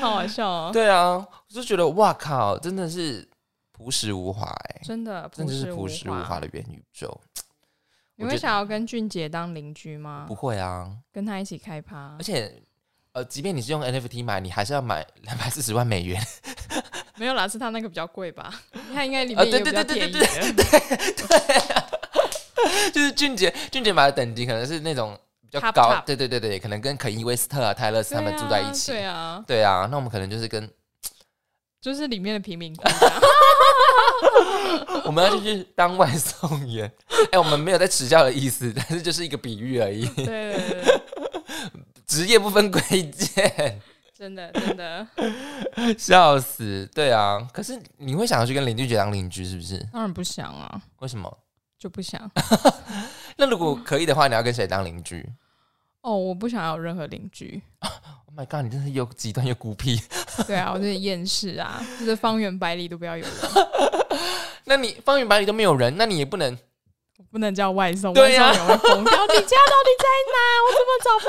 [0.00, 0.70] 好好笑哦。
[0.72, 3.26] 对啊，我就觉得哇靠，真的是
[3.72, 7.20] 朴实无华哎，真的，真的是朴实无华的元宇宙。
[8.16, 10.24] 你会想要跟俊杰当邻居吗？
[10.28, 12.14] 不会啊，跟他一起开趴。
[12.16, 12.62] 而且，
[13.12, 16.22] 呃，即便你是用 NFT 买，你还是要买两百四十万美元。
[17.16, 18.52] 没有啦，是他那个比较贵吧？
[18.94, 20.20] 他应该里面有比较便宜的。
[20.20, 20.52] 对
[21.12, 21.93] 对，
[22.92, 26.02] 就是俊杰，俊杰买的等级可能是那种比较高。
[26.06, 28.92] 对对对对，可能跟肯伊威斯特啊、泰勒斯他们住在一起。
[28.92, 30.68] 对啊，对啊，那我们可能就是跟。
[31.80, 32.74] 就是里面的平民，
[35.04, 36.90] 我们要去当外送员。
[37.30, 40.06] 哎，我们没有在耻笑的意思，但是就是一个比喻而已。
[40.14, 41.00] 对对对，
[42.08, 43.78] 职业不分贵贱，
[44.16, 45.06] 真的真的
[45.98, 46.88] 笑死。
[46.94, 49.76] 对啊，可是你会想要去跟邻居当邻居，是不是？
[49.92, 50.80] 当然不想啊。
[51.00, 51.30] 为什么？
[51.84, 52.18] 就不想。
[53.36, 55.28] 那如果可以的话，你要跟谁当邻居？
[56.00, 57.60] 哦，我不想要任何邻居。
[58.26, 58.62] Oh my god！
[58.62, 60.00] 你真是又极端又孤僻。
[60.48, 63.34] 对啊，我真是厌世啊，就是方圆百里都不要有人。
[64.64, 66.58] 那你方圆百里都没有人，那你也不能，
[67.30, 68.12] 不能叫外送。
[68.14, 69.26] 对呀，疯掉！
[69.26, 70.38] 你家到底在哪？
[70.64, 71.26] 我怎么找不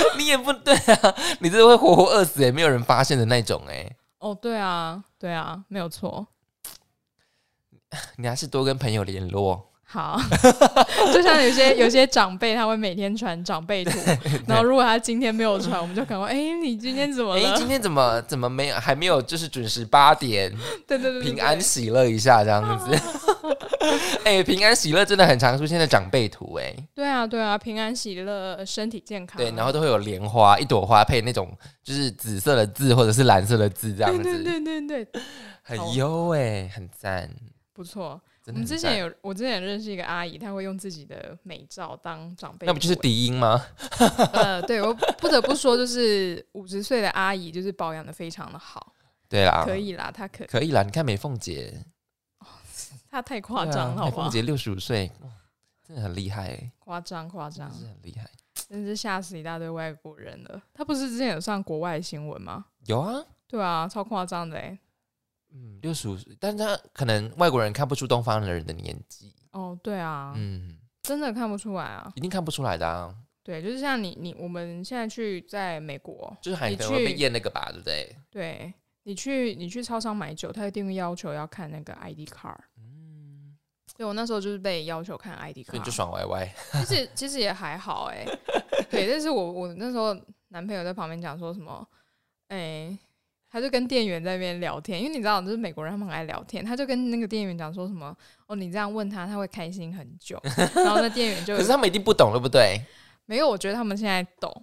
[0.00, 0.16] 到？
[0.16, 3.88] 你也不对啊，你这会活活饿死也没有人发现的那种哎。
[4.18, 6.26] 哦，对啊，对啊，没有错。
[8.16, 9.72] 你还是多跟朋友联络。
[9.88, 10.20] 好，
[11.14, 13.92] 就像有些有些长辈，他会每天传长辈图，
[14.44, 17.48] 然后如果他今天没有传，我们就赶快，哎，你今天怎么了？
[17.48, 20.52] 哎，今天怎么怎么没有还没有就是准时八点？
[20.88, 23.00] 对对对，平安喜乐一下这样子。
[24.24, 26.74] 哎，平安喜乐真的很常出现在长辈图哎。
[26.92, 29.38] 对啊对啊，平安喜乐，身体健康。
[29.40, 31.48] 对，然后都会有莲花，一朵花配那种
[31.84, 34.22] 就是紫色的字或者是蓝色的字这样子。
[34.24, 35.22] 对对对对对，
[35.62, 37.30] 很优哎，很赞，
[37.76, 38.18] 不错。
[38.46, 42.66] 我们之前有，我之前认识一个阿姨，她会用自己的美照当长辈。
[42.66, 43.60] 那不就是笛音吗？
[44.32, 48.94] 呃，对，我不得不说，就是五十岁的阿姨，就是保养的非常的好。
[49.28, 50.82] 对啦，可以啦，她可可以啦。
[50.82, 51.84] 你看美凤姐，
[53.10, 55.10] 她太夸张了，美凤姐六十五岁，
[55.86, 58.30] 真的很厉害，夸张夸张，是很厉害，
[58.68, 60.62] 真是吓死一大堆外国人了。
[60.72, 62.66] 她不是之前有上国外新闻吗？
[62.86, 64.78] 有啊，对啊，超夸张的哎。
[65.58, 69.32] 嗯，六十五岁，但是他可能外国人看不出东方的人的年纪。
[69.52, 73.14] 哦，对啊，嗯，真的看不出来啊，一定看不出来的啊。
[73.42, 78.16] 对，就是像你你我们现在去在美国，就是还可能会被验那个吧，对不对？
[78.30, 82.58] 对你去你去超商买酒，他一定会要求要看那个 ID card。
[82.76, 83.56] 嗯，
[83.96, 86.54] 对我那时候就是被要求看 ID card，就爽歪歪。
[86.84, 88.26] 其实其实也还好哎，
[88.90, 90.14] 对，但是我我那时候
[90.48, 91.88] 男朋友在旁边讲说什么，
[92.48, 92.98] 哎。
[93.56, 96.62] 他就跟店员在那边聊天，因为你知道，就是美国人他们很爱聊天。
[96.62, 98.14] 他就跟那个店员讲说什么
[98.46, 100.38] ：“哦，你这样问他，他会开心很久。
[100.76, 102.78] ”然后那店员就可是他们一定不懂，对不对？
[103.24, 104.62] 没有，我觉得他们现在懂，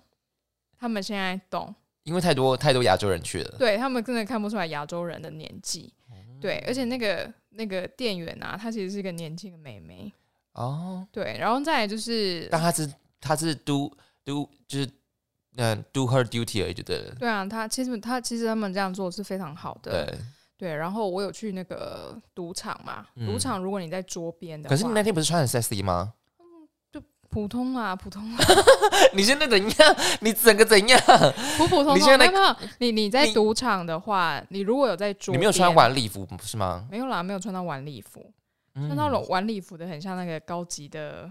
[0.77, 3.55] 他们现在懂，因为太多太多亚洲人去了。
[3.57, 5.91] 对他们真的看不出来亚洲人的年纪。
[6.39, 10.13] 对，而且那个那个店员啊，她其实是一个年轻的妹妹。
[10.51, 13.91] 哦，对，然后再来就是，但她是她是 do
[14.23, 14.87] do 就是。
[15.57, 17.15] 嗯，do her duty 而已，就对了。
[17.19, 20.05] 对啊，他其实他其实他们这样做是非常好的。
[20.05, 20.17] 对
[20.57, 26.13] 对，然后我有去那个赌场嘛，赌场如果你在桌边的，可是你那天不是穿很 sexy 吗？
[26.39, 26.45] 嗯，
[26.91, 28.23] 就普通啊，普通。
[29.13, 29.95] 你现在怎样？
[30.21, 30.99] 你整个怎样？
[31.57, 31.97] 普普通通。
[31.97, 32.31] 你现在
[32.79, 36.87] 你你在赌场的话，你如果有在桌，你没有穿晚礼服不是吗？
[36.89, 38.31] 没有啦，没有穿到晚礼服，
[38.73, 41.29] 穿到晚礼服的很像那个高级的，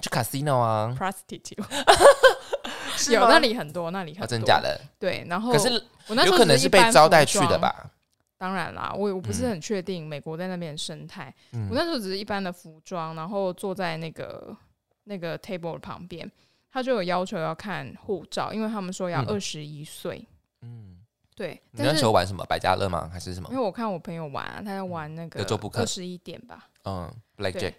[0.00, 1.62] 去 casino 啊，prostitute。
[3.12, 4.80] 有那里很多，那里很多，真假的？
[4.98, 5.68] 对，然后可是
[6.06, 7.90] 我那时候可能是被招待去的吧？
[8.36, 11.34] 当然啦，我我不是很确定美国在那边的生态。
[11.52, 14.56] 我那时候只是一般的服装，然后坐在那个
[15.04, 16.30] 那个 table 旁边，
[16.72, 20.26] 他就有要求要看护照，因为他们说要二十一岁。
[20.62, 20.96] 嗯，
[21.36, 21.60] 对。
[21.72, 22.42] 你那时候玩什么？
[22.46, 23.10] 百家乐吗？
[23.12, 23.48] 还是什么？
[23.50, 26.66] 因为我看我朋友玩，他在玩那个二十一点吧。
[26.84, 27.74] 嗯，Black Jack。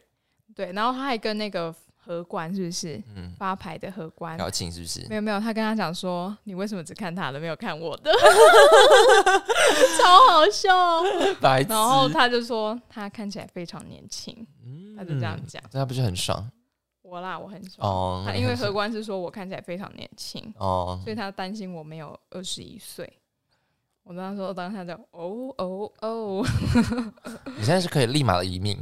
[0.55, 1.73] 对，然后他还跟那个。
[2.04, 3.02] 荷官是不是？
[3.16, 5.06] 嗯，发牌的荷官表情是不是？
[5.08, 8.12] 没有没有，他跟他讲说：“你为什么只看他的，没有看我的？”
[10.02, 10.70] 超好笑。
[11.70, 14.46] 然后他就说他看起来非常年轻，
[14.98, 15.62] 他就这样讲。
[15.72, 16.50] 那他不是很爽？
[17.04, 17.88] 我啦，我很爽。
[17.88, 23.12] 哦，他因为荷官是说我看起来非常年轻哦，所以他担心我没有二十一岁。
[24.04, 26.44] 我当时说当下就哦哦哦，
[27.56, 28.76] 你现在是可以立马的移民。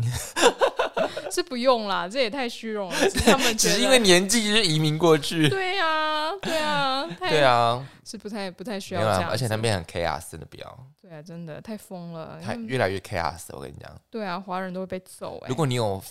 [1.33, 2.95] 是不用啦，这也太虚荣了。
[3.25, 5.47] 他们只是因为年纪就是移民过去。
[5.49, 9.29] 对呀，对啊， 对啊，是不太不太需要这样。
[9.29, 10.87] 而且那边很 chaos，真的不要。
[11.01, 13.45] 对啊，真的太疯了，太越来越 chaos。
[13.49, 13.89] 我跟你讲。
[14.09, 15.43] 对啊，华人都会被揍。
[15.47, 16.01] 如果你有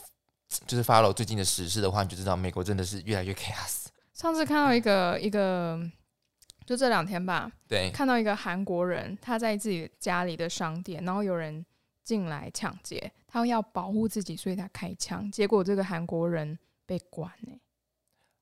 [0.66, 3.86] 就是 follow 最近的时事的话，你就知道美国真的是越来越 chaos。
[4.14, 5.78] 上次看到一个一个，
[6.66, 11.64] 就这两天吧，对，看到一个韩国人他在自己家里的商店，然后有人
[12.08, 13.12] 进来抢劫。
[13.26, 15.30] 他要保护自己，所以他开枪。
[15.30, 17.52] 结果这个韩国人被关呢？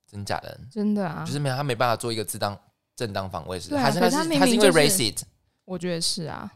[0.07, 0.61] 真假的？
[0.71, 1.25] 真的啊！
[1.27, 2.57] 就是没有他没办法做一个正当
[2.95, 5.23] 正当防卫，是还是他是他是因为 racist？
[5.65, 6.49] 我觉得是啊，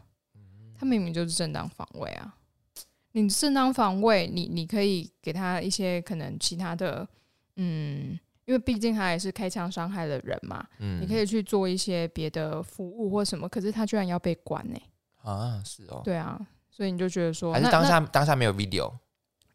[0.79, 2.33] 他明明就是正当防卫啊！
[3.11, 7.05] 你正当防卫，你你可以给他一些可能其他的，
[7.57, 13.49] 嗯，因为毕竟他也是开枪伤害了人嘛，嗯，你可以去做一些别的服务或什么。
[13.49, 14.79] 可是他居然要被关呢？
[15.23, 16.39] 啊，是哦，对啊。
[16.71, 18.91] 所以你就觉得说，还是当下当下没有 video，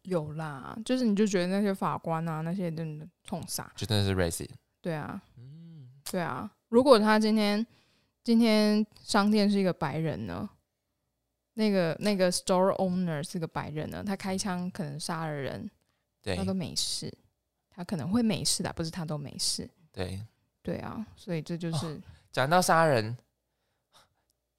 [0.03, 4.51] 有啦，就是你就觉得那些法官啊，那些真的冲傻，就真的是 racist。
[4.79, 6.49] 对啊，嗯，对啊。
[6.69, 7.65] 如果他今天
[8.23, 10.47] 今天商店是一个白人呢，
[11.55, 15.69] 那个那个 store owner 是个白人呢，他开枪可能杀了人，
[16.21, 17.11] 对，他都没事，
[17.69, 19.67] 他可能会没事的，不是他都没事。
[19.91, 20.21] 对，
[20.61, 21.99] 对啊，所以这就是
[22.31, 23.17] 讲到杀人。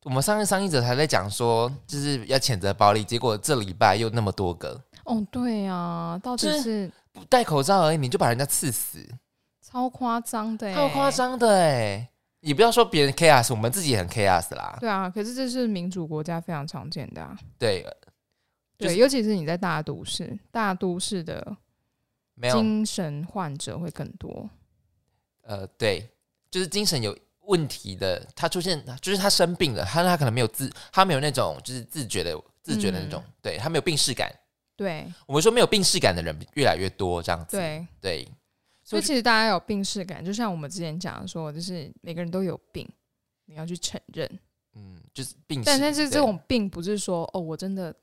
[0.04, 4.80] 我们上次上一者还在讲说，就是要谴责暴力，结果这礼拜又那么多个。
[5.04, 9.04] 哦，对啊，到底是不戴口罩而已，你就把人家刺死，
[9.60, 12.08] 超夸张的，超夸张的哎！
[12.40, 14.76] 你不要说别人 chaos，我们自己也很 chaos 啦。
[14.80, 17.36] 对啊，可是这是民主国家非常常见的啊。
[17.58, 17.84] 对，
[18.76, 21.56] 对，尤其是你在大都市，大都市的
[22.52, 24.48] 精神患者会更多。
[25.42, 26.08] 呃，对，
[26.50, 27.18] 就是精神有。
[27.48, 34.30] 问题的，他出现就是他生病了，他他可能没有自，他没有那种就是自觉的自觉的那种，对他没有病视感。
[34.76, 37.56] 对，我们说没有病视感的人越来越多，这样子。
[37.56, 38.28] 对对，
[38.84, 42.88] 所以其实大家有病视感，就像我们之前讲的说，就是每个人都有病，
[43.46, 44.28] 你要去承认。
[44.74, 47.94] 嗯，就是病，但但是这种病不是说哦，我真的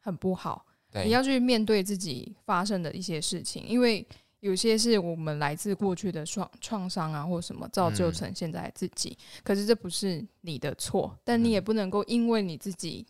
[0.00, 0.64] 很不好，
[1.04, 4.06] 你要去面对自己发生的一些事情，因为。
[4.44, 9.16] 有些是我们来自过去的创创伤啊，或什么造就成现在自己。
[9.42, 13.06] 可是这不是你的错，但你也不能够因为你自己，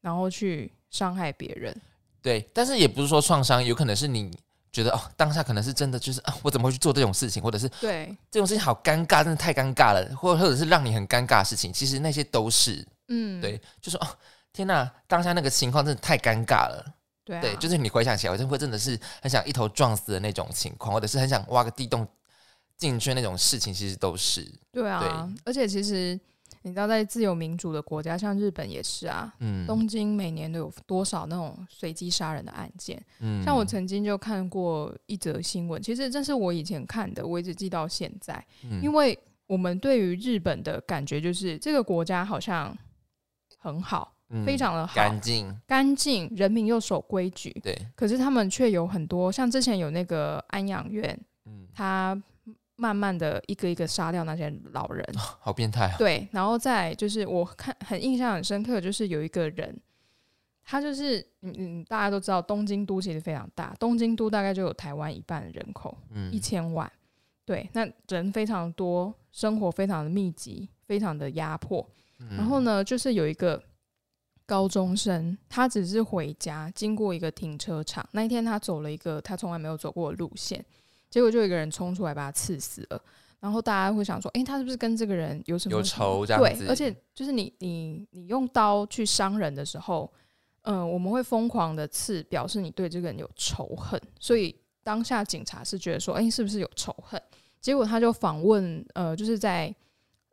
[0.00, 1.78] 然后去伤害别人。
[2.22, 4.30] 对，但是也不是说创伤，有可能是你
[4.72, 14.08] 觉得哦，当下可能是真的，就是啊，我怎么会去做这种事情，或者是对这种事情好尴尬，真的太尴尬了，或或者是让你很尴尬的事情，其实那些都是嗯，对，就说哦，
[14.50, 16.94] 天哪，当下那个情况真的太尴尬了。
[17.24, 22.06] 对，就是你回想起来，我就会真的是很想一头撞死的那种情况，或者是很想挖个地洞
[22.76, 25.32] 进去那种事情，其实都是对啊。
[25.44, 26.18] 而且其实
[26.62, 29.32] 你知道，在自由民主的国家，像日本也是啊。
[29.38, 29.66] 嗯。
[29.66, 33.00] 东京每年都有多少那种随机杀人的案件？
[33.20, 33.42] 嗯。
[33.44, 38.44] 像我曾经就看过一则新闻，其实这是我以前看的，我一直记到现在。
[38.64, 38.80] 嗯。
[38.82, 42.76] 因为我们对于日本的感觉就是这个国家好像
[43.58, 44.12] 很好，
[44.44, 47.50] 非常的好，干净，干净，人民又守规矩。
[47.62, 47.76] 对。
[47.94, 52.22] 可是他们却有很多，像之前有那个安养院，嗯，他。
[52.74, 55.96] 慢慢的一个一个杀掉那些老人，好变态啊！
[55.98, 59.78] 对，然后再就是我看很印象很深刻，就是有一个人，
[60.64, 66.90] 他就是嗯嗯，大家都知道东京都其实非常大，东京都大概就有台湾一半人口，嗯，一千万，
[67.44, 71.88] 对，那人非常多，生活非常的密集，非常的压迫。
[72.30, 73.62] 然后呢，就是有一个
[74.52, 80.62] 高中生，他只是回家经过一个停车场，那一天他走了一个他从来没有走过的路线。
[81.08, 83.02] 结果就有一个人冲出来把他刺死了，
[83.40, 86.26] 然后大家会想说，哎，他是不是跟这个人有什么有仇？
[86.26, 90.12] 这样子，对，而且就是你你你用刀去伤人的时候，
[90.62, 93.98] 嗯，我们会疯狂的刺，表示你对这个人有仇恨。
[94.20, 97.18] 所以当下警察是觉得说，哎，是不是有仇恨？
[97.58, 99.74] 结果他就访问，呃，就是在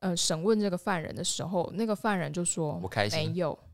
[0.01, 3.68] 呃审问这个犯人的时候，那个犯人就说，我开心，没有，我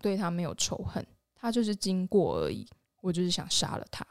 [0.00, 1.04] 对他没有仇恨，
[1.34, 2.66] 他就是经过而已，
[3.00, 4.06] 我就是想杀了他。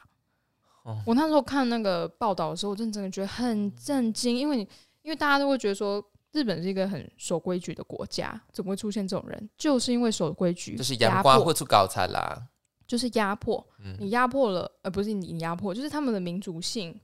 [1.06, 4.58] 我那时候看那个报道的时候，我真的觉得很震惊，因为
[5.02, 9.48] 因为大家都会觉得说日本是一个很守规矩的国家，怎么会出现这种人？
[9.56, 12.46] 就是因为守规矩，就是阳光会出高产啦，
[12.86, 13.66] 就是压迫，
[13.98, 17.00] 你压迫了，呃，不是你压迫，就是他们的民族性，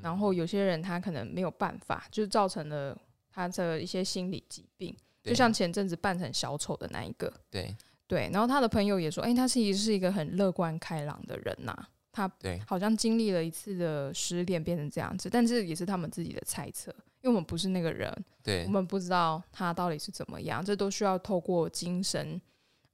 [0.00, 2.96] 然后有些人他可能没有办法，就是造成了
[3.30, 7.76] 他的一些心理疾病，就像前阵子扮成小丑的那一个，对
[8.08, 11.86] 对，然后他的朋友也说，哎，他其实是一个很乐观开朗的人呐。
[12.10, 12.28] 他，
[12.66, 16.90] 好像经历了一次的失恋，变成这样子，但是也是他们自己的猜测，
[17.20, 22.40] 因为我们不是那个人，对，我们不知道他到底是怎么样，这都需要透过精神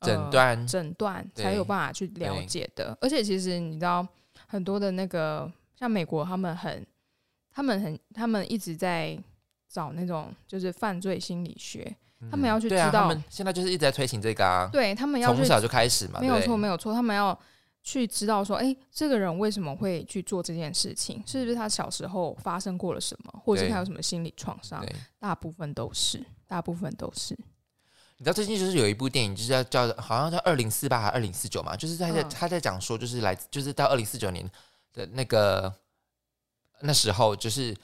[0.00, 2.94] 诊断诊断才有办法去了解的。
[3.00, 4.06] 而且其实你知道，
[4.46, 6.86] 很多的那个像美国，他们很，
[7.50, 9.18] 他们很，他们一直在
[9.68, 11.96] 找那种就是犯罪心理学，
[12.30, 17.38] 他们要去知道，他们现在就是一直在推行这个啊，对他们要从小就开始嘛，没有错，没有错，他们要。
[17.86, 21.22] 去知道说，哎，这个人为什么会去做这件事情？
[21.26, 24.82] 是不是他小时候发生过了什么，或者是他有什么心理创伤？
[25.18, 27.34] 大部分都是，大部分都是。
[28.16, 31.76] 你知道最近就是有一部电影，就是要叫好像叫二零四八还是二零四九嘛？
[31.76, 34.50] 就是在在他在讲说，就是来就是到二零四九年
[34.94, 35.70] 的那个
[36.80, 37.76] 那时候，就是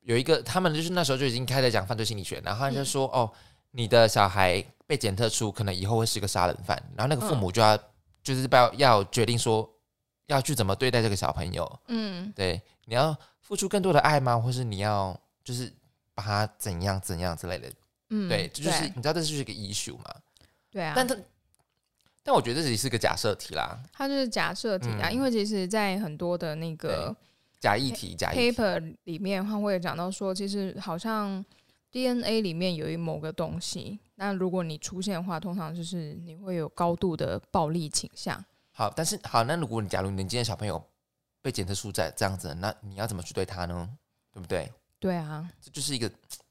[0.00, 3.30] 有一个他们就是那时候就已经开始讲犯罪心理学，然后他就说，哦，
[3.78, 7.78] 你的小孩被检测出可能以后会是个杀人犯，然后那个父母就要。
[8.20, 9.66] 就是要要决定说
[10.26, 14.36] 要去怎么对待这个小朋友，嗯，对，你要付出更多的爱吗？
[14.38, 15.72] 或是你要就是
[16.14, 17.72] 把他怎样怎样之类的，
[18.10, 20.14] 嗯，对，这就是你知道这是一个 issue 嘛？
[20.70, 21.16] 对啊，但他
[22.22, 27.16] 但我觉得这里是个假设题啦，它就是假设题啊，因为其实，在很多的那个
[27.60, 31.42] 假议题、假 paper 里面，他会讲到说，其实好像
[31.90, 33.98] DNA 里面有一某个东西。
[34.16, 38.44] 那如果你出现的话，通常就是你会有高度的暴力倾向。
[38.72, 40.82] 好，但是好，那如果你假如你今天小朋友
[41.40, 43.88] 被检测出在这样子，那你要怎么去对他呢？
[44.32, 44.70] 对不对？
[44.98, 46.08] 对啊，这就是一个，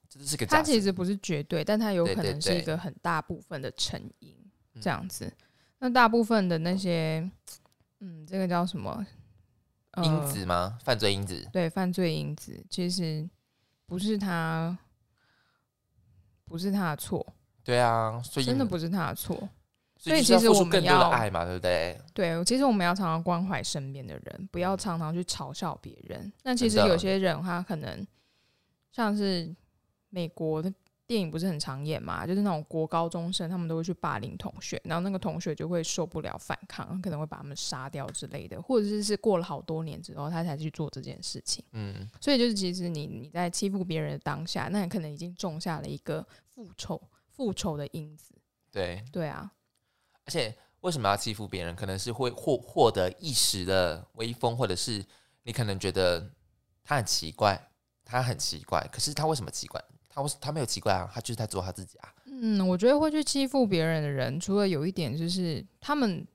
[0.09, 0.45] 这就是个。
[0.45, 4.35] 它其实不是绝对，但它有可能是一个很大部分的成因。
[4.79, 5.33] 这样子，
[5.79, 7.27] 那大部分的那些，
[7.99, 9.03] 嗯，这个叫什么？
[10.03, 10.77] 因子吗？
[10.83, 11.49] 犯罪因子？
[11.51, 13.27] 对，犯罪因子其实
[13.87, 14.77] 不是他，
[16.47, 17.25] 不是他的错。
[17.63, 19.35] 对啊，所以真的不是他的错，
[19.97, 21.99] 所以其实我们要爱嘛，对不对？
[22.13, 26.31] 对，其实我们要常常关怀身边的人，不要常常去嘲笑别人。
[26.43, 28.07] 那其实有些人他可能
[28.93, 29.53] 像是
[30.09, 30.73] 美国的
[31.07, 41.63] 电影不是很常演嘛，就是那种国高中生，他们都会去霸凌同学，然后那个同学就会受不了反抗，可能会把他们杀掉之类的，或者是是过了好多年之后，他才去做这件事情。
[41.71, 47.01] 嗯，所以就是其实你你在欺负别人的当下，那你可能已经种下了一个复仇。
[47.29, 48.33] 复仇的因子，
[48.71, 49.51] 对对啊，
[50.25, 51.75] 而且为什么要欺负别人？
[51.75, 55.05] 可能是会获获得一时的威风，或者是
[55.43, 56.33] 你可能觉得
[56.83, 57.69] 他很奇怪，
[58.03, 59.79] 他很奇怪，可是他为什么奇怪？
[60.39, 62.13] 他没有奇怪啊，他就是在做他自己啊。
[62.25, 66.25] 嗯，我觉得会去欺负别人的人，除了有一点就是他们，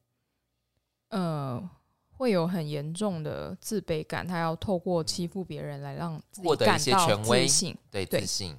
[1.08, 1.70] 呃，
[2.10, 8.56] 会有很严重的自卑感，他要透过欺负别人来让自己感到权威性，对自信，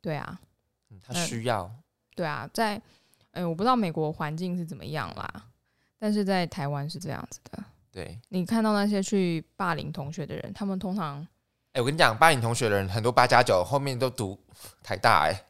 [0.00, 0.40] 对啊，
[1.02, 1.70] 他需要。
[2.14, 2.80] 对啊，在，
[3.32, 5.30] 哎，我不知道美国环境是怎么样啦，
[5.98, 7.62] 但是在台湾是这样子的。
[7.92, 11.26] 对，你看到那些去霸凌同学的人，他们通常，
[11.76, 14.38] 哎，我跟你讲，八零同学的人很多，八加九后面都读
[14.82, 15.44] 台大，哎。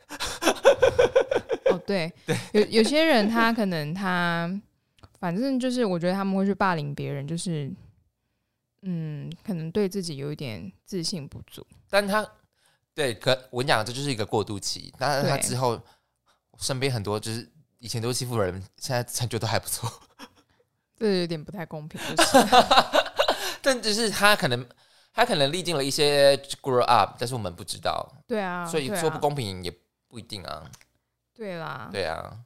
[1.66, 2.12] 哦，对，
[2.52, 4.50] 有有些人他可能他，
[5.20, 7.72] 反正就是我觉得他们会去霸凌别人，就是，
[8.82, 11.64] 嗯，可能对自己有一点自信不足。
[11.88, 12.28] 但他
[12.92, 14.92] 对，可我跟你讲，这就是一个过渡期。
[14.98, 15.80] 但是他之后
[16.58, 17.48] 身边很多就是
[17.78, 19.88] 以前都欺负人，现在成就都还不错。
[20.98, 22.38] 这有点不太公平，就是。
[23.62, 24.66] 但只是他可能
[25.16, 28.06] 他可能历经了一些 grow up，但是我们不知道。
[28.26, 29.72] 对啊，所以说不公平也
[30.08, 30.62] 不一定啊。
[31.34, 32.38] 对啦，对啊，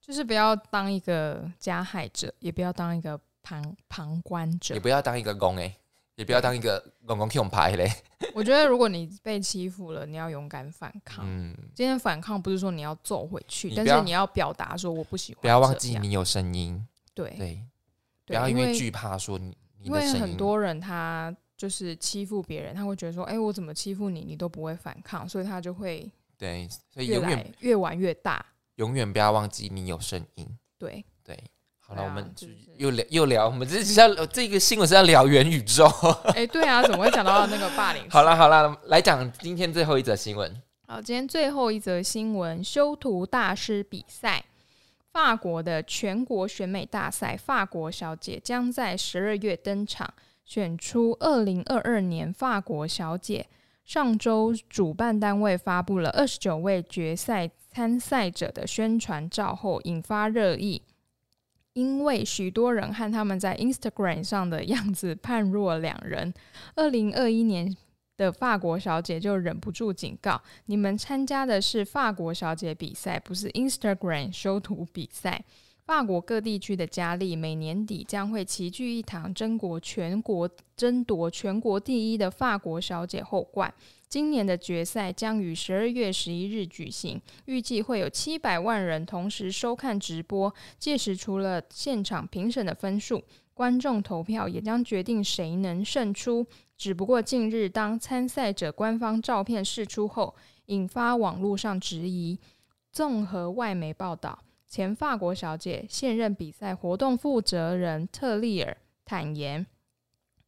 [0.00, 5.76] 就是不要当一个加害者，也不要当一个旁旁观者，也不要当一个公哎，
[6.14, 7.92] 也不要当一个公公 Q 牌嘞。
[8.34, 11.24] 我觉得如果你被欺负了，你要勇敢反抗。
[11.26, 15.42] 嗯，今天反抗不是说你要揍回去，但是你要表达说我不喜欢。
[15.42, 16.86] 不要忘记你有声音。
[17.14, 17.64] 对对，
[18.24, 26.10] 不要因为惧怕说你，因为很多人他就是欺负别人，他会觉得说，哎，我怎么欺负你，你都不会反抗，所以他就会。
[26.38, 28.44] 对，所以永远越玩越大，
[28.74, 30.46] 永远不要忘记你有声音。
[30.78, 31.34] 对对，
[31.78, 32.30] 好了，我们
[32.76, 35.86] 又聊又聊，我们这是要这个新闻是要聊元宇宙。
[36.34, 38.02] 哎，对啊，怎么会讲到那个霸凌？
[38.12, 40.62] 好了好了，来讲今天最后一则新闻。
[40.86, 44.44] 好，今天最后一则新闻：修图大师比赛，
[45.10, 50.12] 法国的全国选美大赛，法国小姐将在十二月登场，
[50.46, 53.46] 选出二零二二年法国小姐。
[53.84, 60.82] 上周，主办单位发布了二十九位决赛参赛者的宣传照后，引发热议。
[61.74, 66.32] 因为许多人和他们在 Instagram 上的样子判若两人，
[66.74, 67.76] 二零二一年
[68.16, 75.44] 的法国小姐就忍不住警告：“你们参加的是法国小姐比赛，不是 Instagram 修图比赛。”
[75.86, 83.72] 法国各地区的佳丽每年底将会齐聚一堂，争夺全国争夺全国第一的法国小姐后冠。
[84.08, 90.52] 今年的决赛将于十二月十一日举行，预计会有七百万人同时收看直播。
[90.76, 93.22] 届时，除了现场评审的分数，
[93.54, 96.44] 观众投票也将决定谁能胜出。
[96.76, 100.34] 只不过，近日当参赛者官方照片释出后，
[100.66, 102.36] 引发网络上质疑。
[102.90, 104.40] 综合外媒报道。
[104.68, 109.64] 前法国小姐、现任比赛活动负责人特利尔坦言，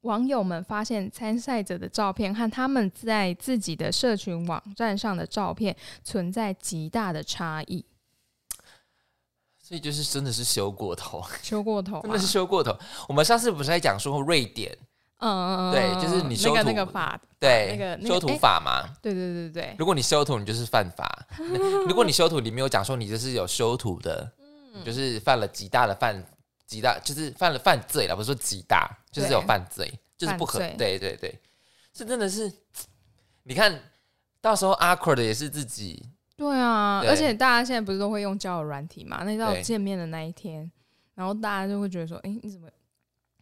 [0.02, 7.84] 网友们发现参赛者的照片和他们在自己的社群网站上的照片存在极大的差异，
[9.62, 12.76] 所以就是真的是修过头，修过头，真的是修过头。
[13.08, 14.76] 我们上次不是在讲说瑞典？
[15.20, 19.74] 嗯，对，就是你修图那个法，对，那个修图法嘛，对对对对。
[19.76, 21.04] 如果你修图，你就是犯法；
[21.88, 24.30] 如果你修图，你没有讲说你这是有修图的，
[24.84, 26.24] 就是犯了极大的犯，
[26.66, 31.36] 极大就是犯了犯罪了，不是说极大，就是有犯罪，就是不可，对对对，
[31.92, 32.52] 这真的是，
[33.42, 33.76] 你看
[34.40, 36.00] 到时候 awkward 也是自己，
[36.36, 39.24] 对啊，而且大家现在不是都会用交友软体嘛？
[39.24, 40.70] 那到见面的那一天，
[41.16, 42.68] 然后大家就会觉得说，哎，你怎么？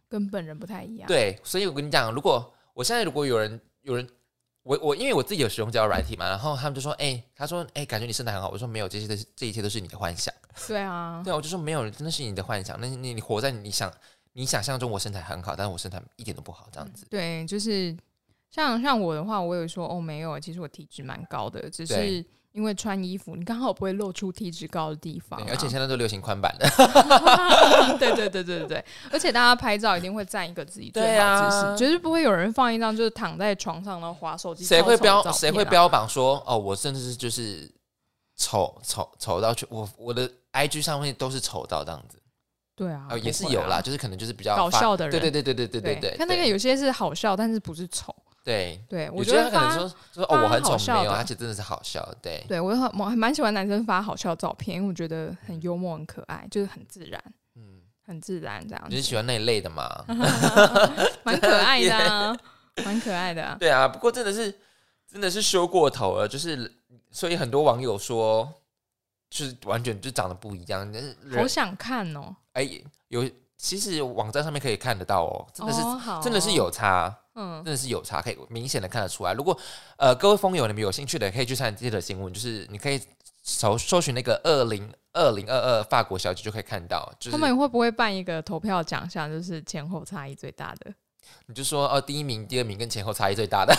[0.09, 1.07] 跟本人不太一样。
[1.07, 4.07] 对，所以我跟你讲，如果我现在如果有人有人，
[4.63, 8.49] 我我因为我自己有使用交友软体嘛，然后他们就说，哎，他说，哎，感觉你身材很好。
[8.49, 10.33] 我说没有，这些都是这一切都是你的幻想。
[10.67, 12.79] 对啊，对啊，我就说没有，真的是你的幻想。
[12.79, 13.91] 那你你活在你想
[14.33, 17.05] 你想象中，我身材很好，但是我身材一点都不好，这样子。
[17.09, 17.95] 对，就是
[18.49, 22.25] 像像我的话，我有说哦，没有，其实我体质蛮高的，只是。
[22.57, 25.39] 因为穿衣服，你刚好不会露出体脂高的地方。
[25.47, 26.67] 而且现在都流行宽版的。
[27.99, 34.65] 对对对对对对，而且大家拍照一定会站一个自己最好姿势，绝对不会有人放一张就是躺在床上然后划手机。
[34.65, 37.71] 谁会标谁会标榜说哦，我甚至是就是
[38.35, 42.19] 丑丑丑到去我我的 IG 上面都是丑到这样子。
[42.75, 45.11] 对啊，也是有啦，就是可能就是比较搞笑的人。
[45.11, 46.17] 对对对对对对对对。
[46.17, 48.15] 看那个有些是好笑，但是不是丑。
[48.47, 52.01] 对对，我觉得他可能说说哦，我很丑没有，而且真的是好笑。
[52.21, 57.21] 对对，我很我还蛮喜欢男生发好笑照片，因为我觉得很幽默、很可爱，就是很自然，
[57.55, 58.81] 嗯，很自然这样。
[58.89, 60.05] 你是喜欢那一类的吗？
[61.23, 62.39] 蛮可爱的，
[62.85, 63.57] 蛮可爱的。
[63.59, 64.57] 对啊，不过真的是
[65.11, 66.73] 真的是修过头了，就是
[67.11, 68.49] 所以很多网友说，
[69.29, 70.89] 就是完全就长得不一样。
[70.89, 72.33] 但是好想看哦！
[72.53, 72.65] 哎，
[73.09, 75.81] 有其实网站上面可以看得到哦，真的是
[76.23, 77.13] 真的是有差。
[77.39, 79.31] 嗯，真的是有差，可以明显的看得出来。
[79.31, 79.55] 如果
[79.97, 82.99] 呃各位风友你们有兴趣的，可以去看这则新闻，就是你可以
[83.43, 87.07] 搜搜寻那个二零二零二二法国小姐就可以看到。
[87.19, 90.91] 就是他们会不会办一个投票奖项，就是前后差异最大的？
[91.45, 93.71] 你就说哦，第一名、第二名跟前后差异最大的。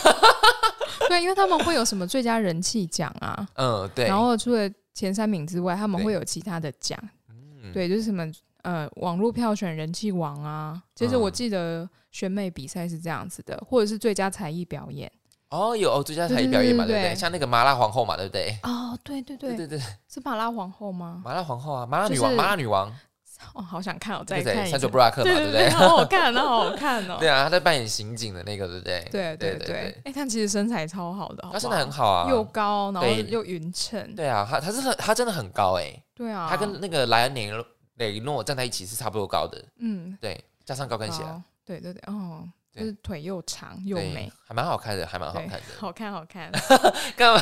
[1.08, 3.44] 对，因为他们会有什么最佳人气奖啊？
[3.56, 4.06] 嗯，对。
[4.06, 6.96] 然后除了前三名之外，他们会有其他的奖。
[7.28, 8.24] 嗯，对，就是什么
[8.62, 10.80] 呃网络票选人气王啊。
[10.94, 11.88] 其实我记得。
[12.10, 15.10] 选美比赛是这样子的，或者是最佳才艺表演，
[15.50, 17.14] 哦，有哦最佳才艺表演嘛，对不对？
[17.14, 18.58] 像那个麻辣皇后嘛，对不对？
[18.62, 19.78] 哦，对对对对对，
[20.08, 21.20] 是麻辣皇后吗？
[21.24, 22.92] 麻辣皇后啊，麻辣女王，麻辣女王。
[23.54, 25.70] 哦，好想看，我再看山卓布拉克嘛，对不对？
[25.70, 27.18] 好好看，那好好看哦。
[27.20, 29.08] 对啊，他在扮演刑警的那个，对不对？
[29.12, 29.96] 对对对。
[30.04, 34.12] 哎，他其实身材超好的，他身材很好啊，又高，然后又匀称。
[34.16, 36.02] 对啊，他他是很他真的很高哎。
[36.16, 37.52] 对啊，他跟那个莱恩雷
[37.98, 39.64] 雷诺站在一起是差不多高的。
[39.78, 41.22] 嗯，对，加上高跟鞋。
[41.68, 45.62] 对对对，哦，就是腿又长又美，还蛮好看的，还蛮好看的。
[45.78, 46.50] 好看好看，
[47.14, 47.40] 干嘛？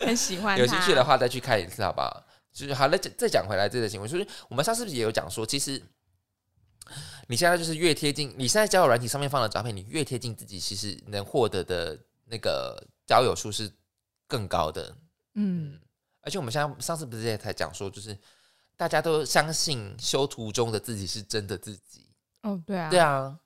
[0.00, 0.58] 很喜欢。
[0.58, 2.24] 有兴趣的话再去看一次，好不好？
[2.52, 5.82] 就是好了，再再讲回来这个行为，就是我们上次也有讲说，其实。
[7.28, 13.70] 你现在就是越贴近，你现在交友软体上面放的照片，你越贴近自己，其实能获得的那个交友数是
[14.26, 14.92] 更高的。
[15.34, 15.78] 嗯，
[16.22, 18.18] 而且我们现在上次不是也才讲说，就是
[18.76, 22.08] 大家都相信修图中的自己是真的自己。
[22.42, 23.38] 哦，对啊，对啊。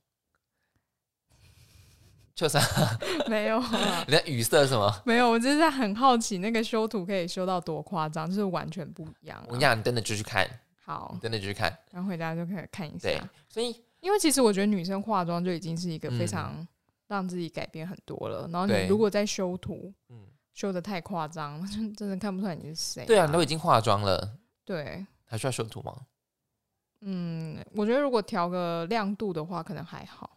[2.35, 2.61] 就啥？
[3.28, 3.61] 没有。
[4.07, 4.93] 你的语塞什么？
[5.05, 9.41] 没有，我就是在很好奇，那个修图可以修到多夸张，就是完全不一样。
[9.47, 10.49] 我跟你讲，你真的就去看。
[10.85, 13.09] 好，真的就去看，然后回家就可以看一下。
[13.09, 16.66] 对，所以因为其实我觉得女生化妆就已经是一个非常
[17.07, 18.47] 让自己改变很多了。
[18.53, 21.64] 然后你如果在修图，嗯，修的太夸张，
[21.97, 23.07] 真的看不出来你是谁。
[23.07, 25.97] 对啊，你都已经化妆了，对，还需要修图吗？
[27.01, 30.34] 嗯，我觉得如果调个亮度的话，可能还好。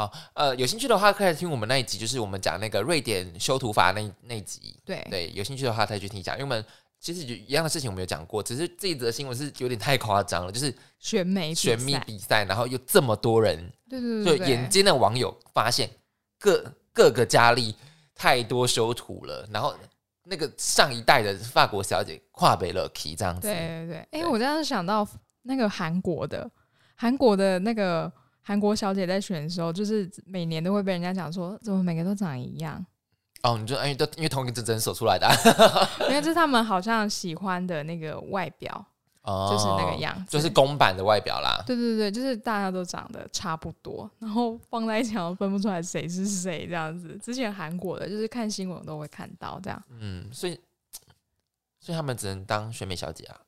[0.00, 4.76] 好，呃，有兴趣的话可以听我们那一集，就是我们讲那个瑞典修图法那那集。
[4.84, 6.64] 对对，有兴趣的话再去听一下，因为我们。
[7.02, 15.88] 其实就一样的事情，我们有讲过，只是这一则新闻是有点太夸张了，就是选美选美比赛，然后又这么多人，对对对，就眼尖的网友发现
[16.38, 17.74] 各各个佳丽
[18.14, 19.74] 太多修图了，然后
[20.24, 25.08] 那个上一代的法国小姐跨北了 key 这样子，对对对，哎，我这样想到
[25.44, 26.50] 那个韩国的
[26.96, 28.12] 韩国的那个
[28.42, 32.84] 韩国小姐在选的时候，就是每年都会被人家讲说，怎么每个都长一样。
[33.42, 35.26] 哦，你就因为都因为同一个诊所出来的，
[36.08, 38.84] 因为这是他们好像喜欢的那个外表，
[39.22, 41.62] 哦，就是那个样子，就是公版的外表啦。
[41.66, 47.18] 对对对，就是大家都长得差不多，然后放在一起分不出来谁是谁这样子。
[47.22, 49.82] 之前韩国的，就是看新闻都会看到这样。
[49.88, 50.60] 嗯，所以
[51.78, 53.40] 所以他们只能当选美小姐啊，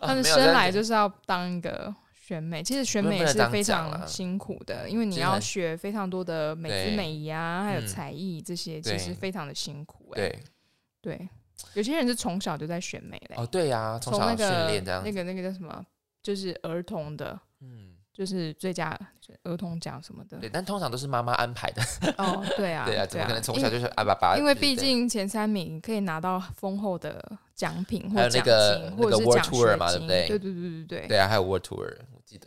[0.00, 1.94] 他们生来就是要当一个。
[2.30, 10.12] 选美其实选美是非常辛苦的，因为你要学非常多的美姿美仪啊，还有才艺这些，其实非常的辛苦。
[10.14, 10.38] 对
[11.00, 11.28] 对，
[11.74, 13.34] 有些人是从小就在选美嘞。
[13.36, 15.02] 哦，对呀，从小训练这样。
[15.02, 15.84] 那个那个叫什么？
[16.22, 17.89] 就是儿童的，嗯，
[18.20, 18.94] 就是最佳
[19.44, 20.36] 儿童奖什么的。
[20.36, 21.82] 对，但通常都是妈妈安排的。
[22.18, 24.36] 哦，对啊，对啊，怎么可能从小就是阿爸爸？
[24.36, 30.28] 因为毕竟前三名可以拿到丰厚的奖品或奖金，或者是奖学嘛，对不对？
[30.28, 31.08] 对对对对对。
[31.08, 32.20] 对啊，还有 World Tour 我。
[32.26, 32.46] 记得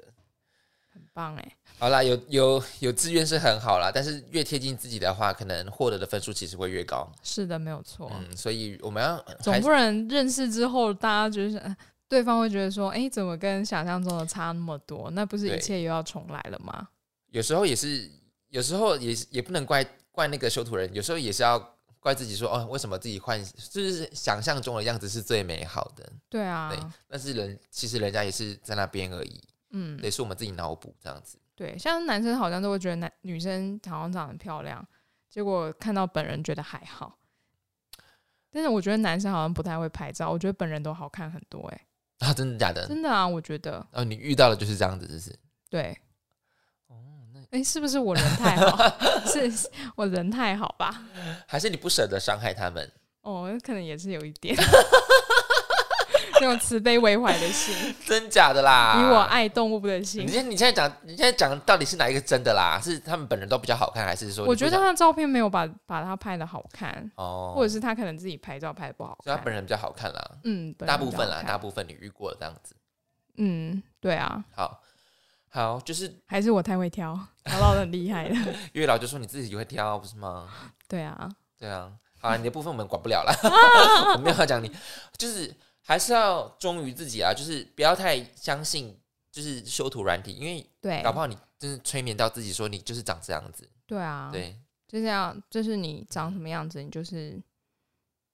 [0.94, 7.12] 很棒哎，好啦，有有有资源是很好啦，但是越贴近自己的话，可能获得的分数其实会越高。
[7.24, 8.12] 是的，没有错。
[8.14, 11.76] 嗯，所以我们要总不能认识之后，大家觉得
[12.14, 15.10] 对方会觉得说，哎，怎么跟想象中的差那么多？
[15.12, 16.88] 那不是一切又要重来了吗？
[17.32, 18.08] 有时候也是，
[18.50, 21.60] 有时候也也不能怪怪那个修图人，有时候也是要
[22.00, 26.08] 怪自己说，哦，为什么自己幻就是想象中的样子是最美好的？
[26.30, 29.42] 对啊，对，但是人其实人家也是在那边而已。
[29.72, 31.40] 嗯，也是我们自己脑补这样子。
[31.56, 34.88] 对，像男生好像都会觉得男女生好像长得漂亮，
[35.30, 37.18] 结果看到本人觉得还好。
[38.52, 41.68] 但是我觉得男生好像不太会拍照，我觉得本人都好看很多。
[41.70, 41.82] 哎，
[42.24, 42.88] 啊，真的假的？
[42.88, 43.86] 真的啊，我觉得。
[43.92, 45.36] 哦，你遇到的就是这样子，是不是？
[45.70, 45.98] 对。
[46.88, 46.96] 哦，
[47.34, 48.78] 那哎，是不是我人太好？
[49.28, 51.04] 是我人太好吧？
[51.48, 52.90] 还是你不舍得伤害他们？
[53.22, 54.56] 哦，可能也是有一点。
[56.44, 57.74] 那种慈悲为怀的心，
[58.06, 59.00] 真假的啦？
[59.02, 60.26] 以我爱动物的心。
[60.26, 62.80] 你现你现在讲，你现在讲到底是哪一个真的啦？
[62.84, 64.46] 是他们本人都比较好看，还是说？
[64.46, 69.36] 我觉得他的照片没有把把他拍的好看哦，或者是他可能自己拍照拍的不好看。
[69.36, 72.76] 他本人比较好看啦，嗯，大部分啦，大部分你遇过这样子。
[73.38, 74.44] 嗯，对啊。
[74.56, 74.82] 好，
[75.50, 78.36] 好，就是还是我太会挑， 挑到很厉害的。
[78.74, 80.48] 月老就说你自己会挑，不是吗？
[80.88, 81.92] 对啊，对啊。
[82.20, 83.34] 好，你的部分我们管不了了，
[84.16, 84.72] 我没有讲你，
[85.18, 85.54] 就是。
[85.86, 88.98] 还是要忠于自己啊，就是不要太相信，
[89.30, 93.70] 就是修图软体，因为对，搞不好你真是催眠到自己，说你就是长这样子。
[93.86, 94.58] 对啊，对，
[94.88, 97.38] 就是要，就是你长什么样子，你就是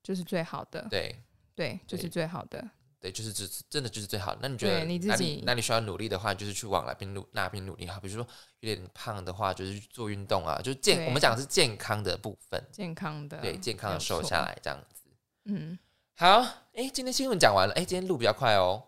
[0.04, 0.88] 就是最好的。
[0.92, 1.20] 对，
[1.56, 2.64] 对，就是最好的。
[3.02, 4.40] 对，就是只真的就是最好的。
[4.42, 8.00] 那你觉得你自己，那你需要努力的话，就是去往哪边努哪边努力哈。
[8.00, 8.28] 比如说
[8.60, 11.06] 有点胖的话，就是做运动啊，就健。
[11.06, 15.04] 我们讲的是健康的部分，健康的，对，健康的瘦下来这样子。
[15.46, 15.80] 嗯。
[16.22, 16.42] 好，
[16.74, 18.84] 哎，今天新闻讲完了，哎，今天录比较快哦，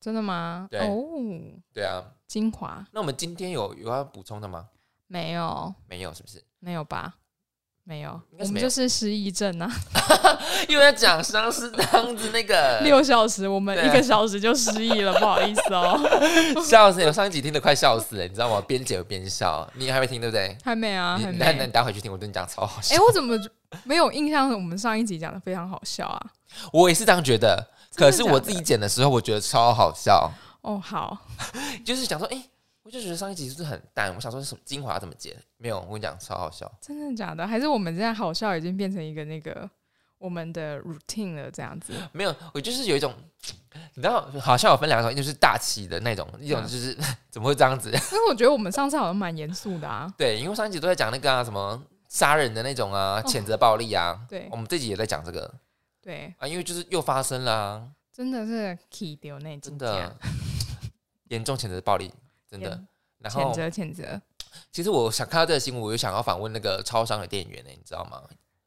[0.00, 0.66] 真的吗？
[0.70, 0.96] 对，哦，
[1.74, 2.82] 对啊，精华。
[2.92, 4.70] 那我们今天有有要补充的吗？
[5.06, 6.42] 没有，没有，是不是？
[6.58, 7.18] 没有吧？
[7.90, 9.68] 没有，我们就是失忆症啊！
[10.68, 15.98] 因为讲伤是这样子，那个 六小时，我们一个小时就失忆了， 不好意思哦。
[16.64, 17.02] 笑死！
[17.04, 18.62] 我上一集听的快笑死了，你知道吗？
[18.64, 19.68] 边剪边笑。
[19.74, 20.56] 你还没听对不对？
[20.62, 21.18] 还没啊。
[21.36, 22.94] 那那你待会去听，我跟你讲超好笑。
[22.94, 23.36] 哎，我怎么
[23.82, 24.52] 没有印象？
[24.52, 26.22] 我们上一集讲的非常好笑啊！
[26.72, 27.66] 我也是这样觉得，
[27.96, 30.30] 可是我自己剪的时候，我觉得超好笑。
[30.62, 31.18] 哦，好，
[31.84, 32.40] 就是想说，哎。
[32.90, 35.36] 我就觉得上一集是很淡，我想说什么精华怎么剪？
[35.58, 36.68] 没有，我跟你讲超好笑。
[36.80, 37.46] 真的假的？
[37.46, 39.70] 还是我们现在好笑已经变成一个那个
[40.18, 41.48] 我们的 routine 了？
[41.48, 41.92] 这样子？
[42.10, 43.14] 没有，我就是有一种，
[43.94, 46.98] 你知道，好笑有分两种，一种是大气的那种，一种就是
[47.30, 47.90] 怎么会这样子？
[47.90, 50.12] 因为我觉得我们上次好像蛮严肃的啊。
[50.18, 54.20] 对，因为上一集都在讲那个啊，什么杀人的那种啊，谴责暴力啊。
[54.28, 55.48] 对，我们这集也在讲这个。
[56.02, 60.16] 对啊，因为就是又发生了，真的是 key 掉那真的
[61.30, 62.12] 严重谴责暴力，
[62.50, 62.82] 真的。
[63.24, 64.18] 谴责谴责！
[64.72, 68.22] 其实我想看到这个新闻，我就想要访问那个超商的店员呢，你知道吗？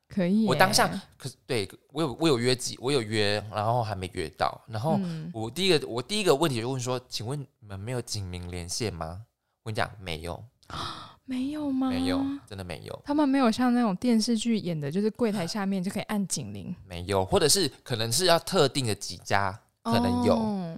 [0.08, 0.46] 可以。
[0.46, 4.62] 我当下可是对我有我有约几，我有约，然后还没约到。
[4.68, 5.00] 然后
[5.34, 9.26] 我第一个我第一个问题就问说：“请问你们没有警民连线吗？”
[9.66, 10.44] 我跟你讲，没有，
[11.26, 11.90] 没有吗？
[11.90, 13.02] 没有，真的没有。
[13.04, 16.76] 他们没有像那种电视剧演的，就是柜台下面就可以按警铃。
[16.86, 20.78] 没有，或者是可能是要特定的几家可能有。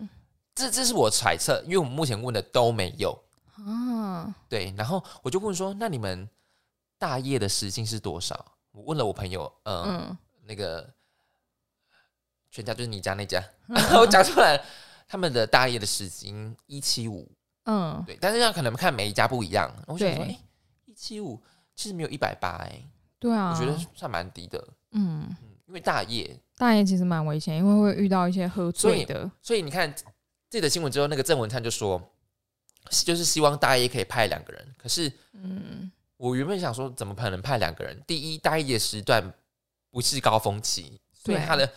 [0.55, 3.15] 这这是我揣测，因为我们目前问的都没有。
[3.57, 6.27] 啊，对，然后我就问说，那你们
[6.97, 8.53] 大业的时薪是多少？
[8.71, 10.89] 我问了我朋友，嗯，那个
[12.51, 13.41] 全家就是你家那家，
[13.99, 14.61] 我讲出来，
[15.07, 17.29] 他们的大业的时薪一七五，
[17.63, 19.71] 嗯，对，但是要可能看每一家不一样。
[19.87, 20.37] 我想说，哎，
[20.85, 21.41] 一七五
[21.75, 22.81] 其实没有一百八，哎，
[23.19, 24.57] 对啊，我觉得算蛮低的，
[24.91, 25.37] 嗯嗯，
[25.67, 29.93] 因为大业大业其实蛮危险，因为会遇到一些喝醉的，所以你看
[30.55, 32.01] 这个新闻之后，那个郑文灿就说。
[33.03, 37.99] 就是希望大一可以派两个人，可是，嗯，我原本想说，怎么可能派两个人？
[38.05, 39.33] 第一，大一的时段
[39.89, 41.67] 不是高峰期，所以他的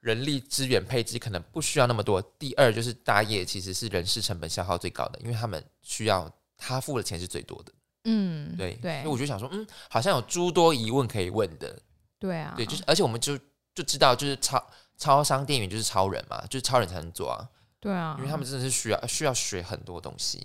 [0.00, 2.20] 人力资源配置可能不需要那么多。
[2.38, 7.72] 第二，就是大业其实是人事成本消耗最高的，因为他们需要他付的钱是最多的。
[8.04, 11.74] 嗯，对对，所以我就想说，嗯，好像有诸多疑问可以问的。
[12.18, 13.38] 对啊，对，就是而且我们就
[13.74, 14.62] 就知道，就是超
[14.98, 17.48] 超商店员就是超人嘛，就是超人才能做啊。
[17.82, 20.40] 对啊，因为他们真的是需要需要学很多东西，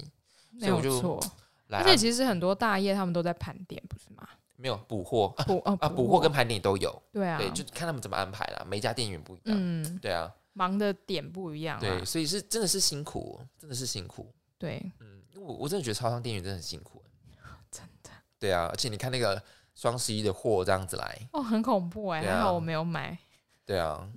[0.50, 1.24] 没有错。
[1.70, 4.28] 而且其实很多大业他们都在盘点，不是吗？
[4.56, 7.04] 没有补货，补啊补货跟盘点都有。
[7.12, 8.66] 对啊，对，就看他们怎么安排了。
[8.68, 11.80] 每家店员不一样，嗯，对啊，忙的点不一样。
[11.80, 14.34] 对，所以是真的是辛苦，真的是辛苦。
[14.58, 17.04] 对，嗯，我我真的觉得超商店员真的很辛苦，
[17.70, 18.10] 真的。
[18.40, 19.40] 对啊，而且你看那个
[19.76, 23.16] 双十一的货这样子来，哦，很恐怖哎，还好我没有买。
[23.64, 24.10] 对啊，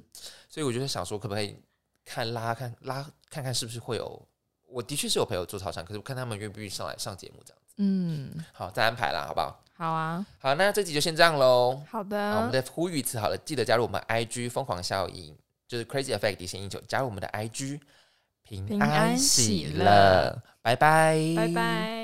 [0.48, 1.54] 所以我就想说，可不可以？
[2.12, 4.20] 看拉看拉看看是不是会有，
[4.66, 7.74] 我的确是有朋友做超商，可是我看他们愿不愿意上来上节目这样子。
[7.76, 9.62] 嗯，好，再安排啦，好不好？
[9.76, 11.80] 好啊，好，那这集就先这样喽。
[11.88, 15.34] 好的，我们再呼吁一次好了，记得加入我们 IG 疯狂效应，
[15.68, 17.80] 就是 Crazy Effect 底线英九，加入我们的 IG，
[18.42, 21.99] 平安喜乐，拜拜，拜拜。